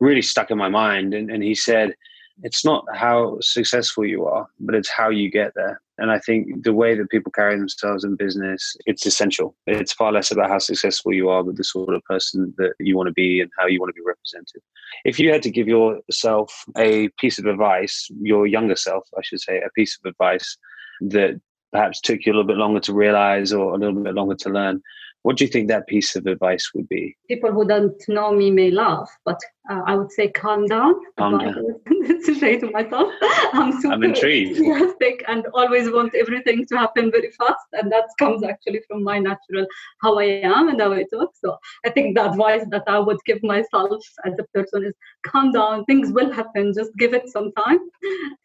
really 0.00 0.22
stuck 0.22 0.50
in 0.50 0.58
my 0.58 0.68
mind. 0.68 1.14
And, 1.14 1.30
and 1.30 1.42
he 1.42 1.54
said, 1.54 1.94
it's 2.42 2.64
not 2.64 2.84
how 2.94 3.38
successful 3.40 4.06
you 4.06 4.26
are, 4.26 4.46
but 4.60 4.74
it's 4.74 4.88
how 4.88 5.08
you 5.08 5.30
get 5.30 5.52
there. 5.54 5.80
And 5.98 6.12
I 6.12 6.20
think 6.20 6.62
the 6.62 6.72
way 6.72 6.94
that 6.94 7.10
people 7.10 7.32
carry 7.32 7.58
themselves 7.58 8.04
in 8.04 8.14
business, 8.14 8.76
it's 8.86 9.04
essential. 9.04 9.56
It's 9.66 9.92
far 9.92 10.12
less 10.12 10.30
about 10.30 10.48
how 10.48 10.58
successful 10.58 11.12
you 11.12 11.28
are, 11.28 11.42
but 11.42 11.56
the 11.56 11.64
sort 11.64 11.94
of 11.94 12.04
person 12.04 12.54
that 12.56 12.74
you 12.78 12.96
want 12.96 13.08
to 13.08 13.12
be 13.12 13.40
and 13.40 13.50
how 13.58 13.66
you 13.66 13.80
want 13.80 13.90
to 13.90 14.00
be 14.00 14.06
represented. 14.06 14.62
If 15.04 15.18
you 15.18 15.32
had 15.32 15.42
to 15.42 15.50
give 15.50 15.66
yourself 15.66 16.64
a 16.76 17.08
piece 17.18 17.38
of 17.38 17.46
advice, 17.46 18.08
your 18.20 18.46
younger 18.46 18.76
self, 18.76 19.08
I 19.16 19.22
should 19.22 19.40
say, 19.40 19.58
a 19.58 19.70
piece 19.70 19.98
of 19.98 20.08
advice 20.08 20.56
that 21.00 21.40
perhaps 21.72 22.00
took 22.00 22.24
you 22.24 22.32
a 22.32 22.34
little 22.34 22.46
bit 22.46 22.56
longer 22.56 22.80
to 22.80 22.94
realize 22.94 23.52
or 23.52 23.74
a 23.74 23.78
little 23.78 24.00
bit 24.00 24.14
longer 24.14 24.36
to 24.36 24.50
learn, 24.50 24.80
what 25.22 25.36
do 25.36 25.44
you 25.44 25.50
think 25.50 25.68
that 25.68 25.88
piece 25.88 26.14
of 26.16 26.26
advice 26.26 26.70
would 26.74 26.88
be? 26.88 27.16
People 27.28 27.52
who 27.52 27.66
don't 27.66 28.00
know 28.08 28.32
me 28.32 28.50
may 28.50 28.70
laugh, 28.70 29.10
but 29.24 29.40
uh, 29.68 29.82
I 29.86 29.96
would 29.96 30.10
say 30.10 30.28
calm 30.28 30.66
down. 30.66 30.94
Calm 31.18 31.38
down. 31.38 31.54
to 32.24 32.34
say 32.34 32.58
to 32.58 32.70
myself, 32.70 33.12
I'm 33.52 33.72
super 33.80 33.94
I'm 33.94 34.02
intrigued. 34.02 34.58
enthusiastic 34.58 35.22
and 35.28 35.46
always 35.54 35.90
want 35.90 36.14
everything 36.14 36.64
to 36.66 36.78
happen 36.78 37.10
very 37.10 37.30
fast, 37.32 37.66
and 37.74 37.92
that 37.92 38.06
comes 38.18 38.42
actually 38.42 38.80
from 38.88 39.02
my 39.02 39.18
natural 39.18 39.66
how 40.02 40.18
I 40.18 40.24
am 40.24 40.68
and 40.68 40.80
how 40.80 40.92
I 40.92 41.04
talk. 41.12 41.32
So 41.34 41.56
I 41.84 41.90
think 41.90 42.16
the 42.16 42.30
advice 42.30 42.64
that 42.70 42.84
I 42.86 42.98
would 42.98 43.18
give 43.26 43.42
myself 43.42 44.02
as 44.24 44.34
a 44.38 44.44
person 44.54 44.84
is 44.84 44.94
calm 45.26 45.52
down. 45.52 45.84
Things 45.84 46.12
will 46.12 46.32
happen. 46.32 46.72
Just 46.74 46.96
give 46.96 47.12
it 47.12 47.28
some 47.28 47.52
time. 47.52 47.78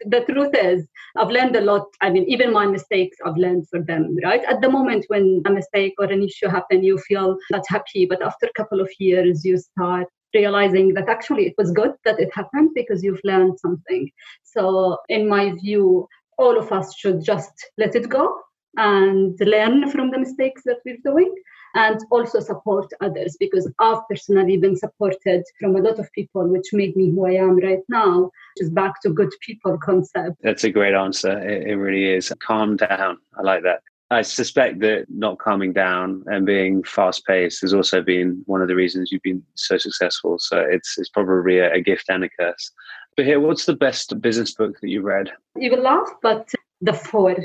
The 0.06 0.26
truth 0.30 0.54
is, 0.54 0.86
I've 1.18 1.30
learned 1.30 1.56
a 1.56 1.62
lot. 1.62 1.88
I 2.02 2.10
mean, 2.10 2.26
even 2.28 2.52
my 2.52 2.66
mistakes, 2.66 3.18
I've 3.26 3.38
learned 3.38 3.68
for 3.70 3.82
them. 3.82 4.18
Right 4.24 4.44
at 4.44 4.62
the 4.62 4.70
moment 4.70 5.06
when 5.08 5.42
a 5.46 5.52
mistake 5.52 5.94
or 6.00 6.06
an 6.06 6.24
issue 6.24 6.48
happen, 6.48 6.84
you 6.84 6.98
feel 7.00 7.38
not 7.52 7.64
happy, 7.70 8.06
but 8.06 8.22
after 8.22 8.48
a 8.48 8.54
couple 8.54 8.82
of 8.82 8.90
years, 9.00 9.46
you 9.46 9.58
start 9.58 10.08
realizing 10.34 10.94
that 10.94 11.10
actually 11.10 11.48
it 11.48 11.56
was 11.58 11.72
good 11.72 11.94
that 12.06 12.20
it 12.20 12.30
happened 12.34 12.72
because 12.76 13.04
you've 13.04 13.22
learned 13.24 13.60
something. 13.60 14.10
So, 14.44 14.98
in 15.10 15.28
my 15.28 15.52
view, 15.52 16.08
all 16.38 16.58
of 16.58 16.72
us 16.72 16.96
should 16.98 17.24
just 17.24 17.52
let 17.78 17.96
it 17.96 18.10
go 18.10 18.34
and 18.78 19.38
learn 19.40 19.90
from 19.90 20.10
the 20.10 20.18
mistakes 20.18 20.64
that 20.66 20.80
we're 20.86 20.98
doing 21.04 21.34
and 21.76 22.00
also 22.12 22.40
support 22.40 22.92
others 23.02 23.36
because 23.40 23.72
I've 23.80 24.08
personally 24.10 24.58
been 24.58 24.76
supported 24.76 25.44
from 25.60 25.76
a 25.76 25.80
lot 25.80 26.00
of 26.00 26.12
people, 26.14 26.48
which 26.48 26.68
made 26.72 26.96
me 26.96 27.10
who 27.12 27.26
I 27.26 27.34
am 27.34 27.58
right 27.58 27.82
now, 27.90 28.24
which 28.24 28.66
is 28.66 28.70
back 28.70 29.02
to 29.02 29.10
good 29.10 29.32
people 29.42 29.78
concept. 29.80 30.38
That's 30.42 30.64
a 30.64 30.72
great 30.72 30.94
answer. 30.94 31.40
It, 31.40 31.68
it 31.68 31.76
really 31.76 32.14
is. 32.14 32.32
Calm 32.40 32.78
down. 32.78 33.18
I 33.38 33.42
like 33.42 33.64
that. 33.64 33.82
I 34.14 34.22
suspect 34.22 34.80
that 34.80 35.06
not 35.10 35.40
calming 35.40 35.74
down 35.74 36.24
and 36.28 36.46
being 36.46 36.84
fast 36.84 37.26
paced 37.26 37.62
has 37.62 37.74
also 37.74 38.02
been 38.02 38.44
one 38.46 38.62
of 38.62 38.68
the 38.68 38.76
reasons 38.76 39.12
you've 39.12 39.22
been 39.24 39.44
so 39.56 39.78
successful. 39.78 40.38
So 40.40 40.60
it's 40.60 40.98
it's 40.98 41.10
probably 41.10 41.60
a, 41.60 41.74
a 41.74 41.82
gift 41.82 42.10
and 42.10 42.24
a 42.24 42.30
curse. 42.30 42.72
But 43.18 43.26
here, 43.26 43.40
what's 43.40 43.66
the 43.66 43.76
best 43.76 44.20
business 44.22 44.54
book 44.54 44.80
that 44.82 44.90
you've 44.90 45.04
read? 45.04 45.32
You 45.56 45.72
will 45.72 45.82
laugh, 45.82 46.10
but 46.22 46.50
the 46.82 46.94
four 46.94 47.36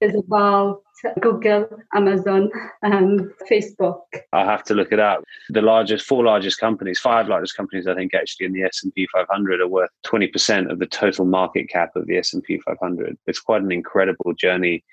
is 0.00 0.14
about 0.14 0.82
Google, 1.20 1.66
Amazon, 1.94 2.50
and 2.82 3.30
Facebook. 3.50 4.00
I'll 4.32 4.46
have 4.46 4.64
to 4.64 4.74
look 4.74 4.92
it 4.92 5.00
up. 5.00 5.24
The 5.50 5.62
largest, 5.62 6.06
four 6.06 6.24
largest 6.24 6.58
companies, 6.58 6.98
five 6.98 7.28
largest 7.28 7.56
companies, 7.56 7.86
I 7.86 7.94
think, 7.94 8.14
actually 8.14 8.46
in 8.46 8.52
the 8.52 8.62
S 8.62 8.82
and 8.82 8.94
P 8.94 9.06
500 9.12 9.60
are 9.60 9.68
worth 9.68 9.90
20% 10.06 10.70
of 10.70 10.78
the 10.78 10.86
total 10.86 11.24
market 11.24 11.68
cap 11.68 11.96
of 11.96 12.06
the 12.06 12.18
S 12.18 12.32
and 12.34 12.42
P 12.42 12.58
500. 12.58 13.16
It's 13.26 13.40
quite 13.40 13.62
an 13.62 13.72
incredible 13.72 14.32
journey 14.34 14.84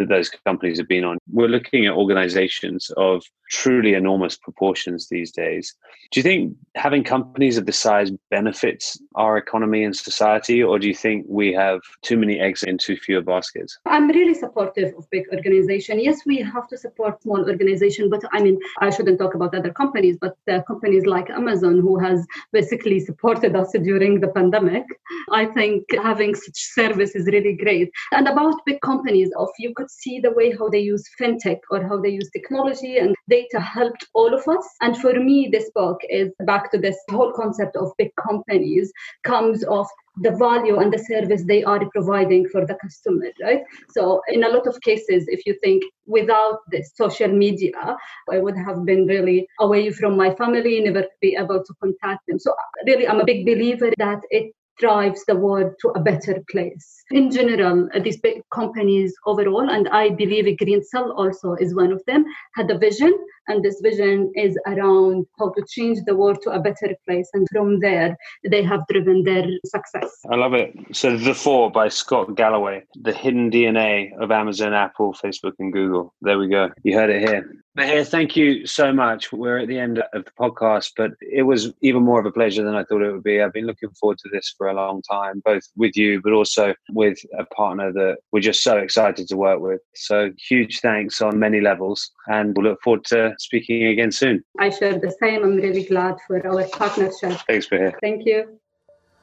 that 0.00 0.08
those 0.08 0.30
companies 0.44 0.78
have 0.78 0.88
been 0.88 1.04
on. 1.04 1.18
We're 1.30 1.48
looking 1.48 1.86
at 1.86 1.92
organizations 1.92 2.90
of 2.96 3.22
truly 3.50 3.94
enormous 3.94 4.36
proportions 4.36 5.08
these 5.08 5.30
days. 5.30 5.74
Do 6.10 6.20
you 6.20 6.22
think 6.22 6.56
having 6.76 7.04
companies 7.04 7.58
of 7.58 7.66
this 7.66 7.78
size 7.78 8.10
benefits 8.30 9.00
our 9.16 9.36
economy 9.36 9.84
and 9.84 9.94
society, 9.94 10.62
or 10.62 10.78
do 10.78 10.86
you 10.86 10.94
think 10.94 11.26
we 11.28 11.52
have 11.52 11.80
too 12.02 12.16
many 12.16 12.40
eggs 12.40 12.62
in 12.62 12.78
too 12.78 12.96
few 12.96 13.20
baskets? 13.20 13.78
I'm 13.86 14.08
really 14.08 14.34
supportive 14.34 14.94
of 14.96 15.08
big 15.10 15.24
organization. 15.32 16.00
Yes, 16.00 16.20
we 16.24 16.38
have 16.38 16.68
to 16.68 16.78
support 16.78 17.22
small 17.22 17.48
organization, 17.48 18.08
but 18.08 18.22
I 18.32 18.42
mean, 18.42 18.58
I 18.78 18.90
shouldn't 18.90 19.18
talk 19.18 19.34
about 19.34 19.54
other 19.54 19.72
companies, 19.72 20.16
but 20.20 20.36
companies 20.66 21.06
like 21.06 21.28
Amazon, 21.30 21.80
who 21.80 21.98
has 21.98 22.26
basically 22.52 23.00
supported 23.00 23.56
us 23.56 23.72
during 23.72 24.20
the 24.20 24.28
pandemic, 24.28 24.84
I 25.32 25.46
think 25.46 25.84
having 26.02 26.34
such 26.34 26.56
service 26.56 27.14
is 27.14 27.26
really 27.26 27.54
great. 27.54 27.90
And 28.12 28.28
about 28.28 28.54
big 28.64 28.80
companies, 28.80 29.30
of 29.36 29.48
you 29.58 29.72
could 29.74 29.90
see 29.90 30.20
the 30.20 30.32
way 30.32 30.54
how 30.56 30.68
they 30.68 30.80
use 30.80 31.04
fintech 31.20 31.58
or 31.70 31.86
how 31.86 32.00
they 32.00 32.10
use 32.10 32.30
technology 32.30 32.98
and 32.98 33.14
data 33.40 33.60
helped 33.60 34.06
all 34.14 34.34
of 34.34 34.46
us. 34.48 34.66
And 34.80 34.96
for 34.96 35.14
me, 35.14 35.48
this 35.50 35.70
book 35.74 36.00
is 36.08 36.30
back 36.46 36.70
to 36.72 36.78
this 36.78 36.96
whole 37.10 37.32
concept 37.32 37.76
of 37.76 37.92
big 37.98 38.10
companies 38.16 38.92
comes 39.24 39.64
of 39.64 39.86
the 40.22 40.32
value 40.32 40.78
and 40.78 40.92
the 40.92 40.98
service 40.98 41.44
they 41.44 41.62
are 41.64 41.80
providing 41.90 42.46
for 42.48 42.66
the 42.66 42.76
customer, 42.82 43.30
right? 43.42 43.62
So, 43.90 44.20
in 44.28 44.44
a 44.44 44.48
lot 44.48 44.66
of 44.66 44.80
cases, 44.80 45.24
if 45.28 45.46
you 45.46 45.56
think 45.62 45.82
without 46.06 46.58
this 46.70 46.92
social 46.94 47.28
media, 47.28 47.96
I 48.30 48.38
would 48.38 48.56
have 48.56 48.84
been 48.84 49.06
really 49.06 49.46
away 49.60 49.90
from 49.90 50.16
my 50.16 50.34
family, 50.34 50.80
never 50.80 51.04
be 51.20 51.36
able 51.38 51.62
to 51.64 51.74
contact 51.82 52.26
them. 52.26 52.38
So, 52.38 52.54
really, 52.86 53.08
I'm 53.08 53.20
a 53.20 53.24
big 53.24 53.46
believer 53.46 53.92
that 53.98 54.20
it 54.30 54.52
drives 54.80 55.24
the 55.26 55.36
world 55.36 55.74
to 55.82 55.88
a 55.90 56.00
better 56.00 56.42
place. 56.50 57.04
In 57.10 57.30
general, 57.30 57.88
uh, 57.94 58.00
these 58.00 58.20
big 58.20 58.42
companies 58.52 59.14
overall, 59.26 59.68
and 59.70 59.88
I 59.88 60.10
believe 60.10 60.46
Greensill 60.58 61.14
also 61.16 61.54
is 61.54 61.74
one 61.74 61.92
of 61.92 62.02
them, 62.06 62.24
had 62.56 62.70
a 62.70 62.78
vision 62.78 63.12
and 63.50 63.64
this 63.64 63.80
vision 63.80 64.32
is 64.36 64.58
around 64.66 65.26
how 65.38 65.50
to 65.50 65.64
change 65.68 65.98
the 66.06 66.16
world 66.16 66.38
to 66.42 66.50
a 66.50 66.60
better 66.60 66.94
place 67.06 67.28
and 67.34 67.46
from 67.52 67.80
there 67.80 68.16
they 68.48 68.62
have 68.62 68.82
driven 68.88 69.22
their 69.24 69.46
success 69.64 70.10
i 70.30 70.36
love 70.36 70.54
it 70.54 70.72
so 70.92 71.16
the 71.16 71.34
four 71.34 71.70
by 71.70 71.88
scott 71.88 72.34
galloway 72.36 72.82
the 73.02 73.12
hidden 73.12 73.50
dna 73.50 74.10
of 74.20 74.30
amazon 74.30 74.72
apple 74.72 75.12
facebook 75.12 75.52
and 75.58 75.72
google 75.72 76.14
there 76.22 76.38
we 76.38 76.48
go 76.48 76.70
you 76.82 76.94
heard 76.94 77.10
it 77.10 77.26
here 77.28 77.44
Bahea, 77.78 78.04
thank 78.04 78.34
you 78.34 78.66
so 78.66 78.92
much. 78.92 79.32
We're 79.32 79.58
at 79.58 79.68
the 79.68 79.78
end 79.78 80.02
of 80.12 80.24
the 80.24 80.30
podcast, 80.32 80.90
but 80.96 81.12
it 81.20 81.42
was 81.42 81.72
even 81.82 82.02
more 82.02 82.18
of 82.18 82.26
a 82.26 82.32
pleasure 82.32 82.64
than 82.64 82.74
I 82.74 82.82
thought 82.82 83.02
it 83.02 83.12
would 83.12 83.22
be. 83.22 83.40
I've 83.40 83.52
been 83.52 83.66
looking 83.66 83.90
forward 83.90 84.18
to 84.18 84.28
this 84.32 84.52
for 84.58 84.68
a 84.68 84.74
long 84.74 85.02
time, 85.02 85.40
both 85.44 85.62
with 85.76 85.96
you, 85.96 86.20
but 86.20 86.32
also 86.32 86.74
with 86.90 87.18
a 87.38 87.44
partner 87.44 87.92
that 87.92 88.16
we're 88.32 88.40
just 88.40 88.64
so 88.64 88.76
excited 88.76 89.28
to 89.28 89.36
work 89.36 89.60
with. 89.60 89.80
So, 89.94 90.32
huge 90.48 90.80
thanks 90.80 91.22
on 91.22 91.38
many 91.38 91.60
levels, 91.60 92.10
and 92.26 92.56
we'll 92.56 92.70
look 92.70 92.82
forward 92.82 93.04
to 93.06 93.36
speaking 93.40 93.86
again 93.86 94.12
soon. 94.12 94.44
I 94.58 94.70
share 94.70 94.98
the 94.98 95.14
same. 95.20 95.42
I'm 95.42 95.56
really 95.56 95.84
glad 95.84 96.16
for 96.26 96.44
our 96.46 96.68
partnership. 96.68 97.38
Thanks, 97.46 97.66
for 97.66 97.78
Bahea. 97.78 97.94
Thank 98.00 98.26
you. 98.26 98.60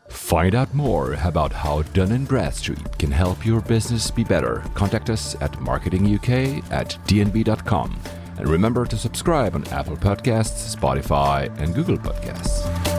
Find 0.10 0.56
out 0.56 0.74
more 0.74 1.18
about 1.24 1.52
how 1.52 1.82
Dun 1.82 2.26
& 2.26 2.26
Bradstreet 2.26 2.98
can 2.98 3.12
help 3.12 3.46
your 3.46 3.62
business 3.62 4.10
be 4.10 4.24
better. 4.24 4.64
Contact 4.74 5.10
us 5.10 5.36
at 5.42 5.52
marketinguk 5.54 6.72
at 6.72 6.98
dnb.com. 7.08 8.00
And 8.38 8.48
remember 8.48 8.86
to 8.86 8.98
subscribe 8.98 9.56
on 9.56 9.68
Apple 9.68 9.98
Podcasts, 9.98 10.76
Spotify, 10.76 11.56
and 11.60 11.76
Google 11.76 11.98
Podcasts. 11.98 12.97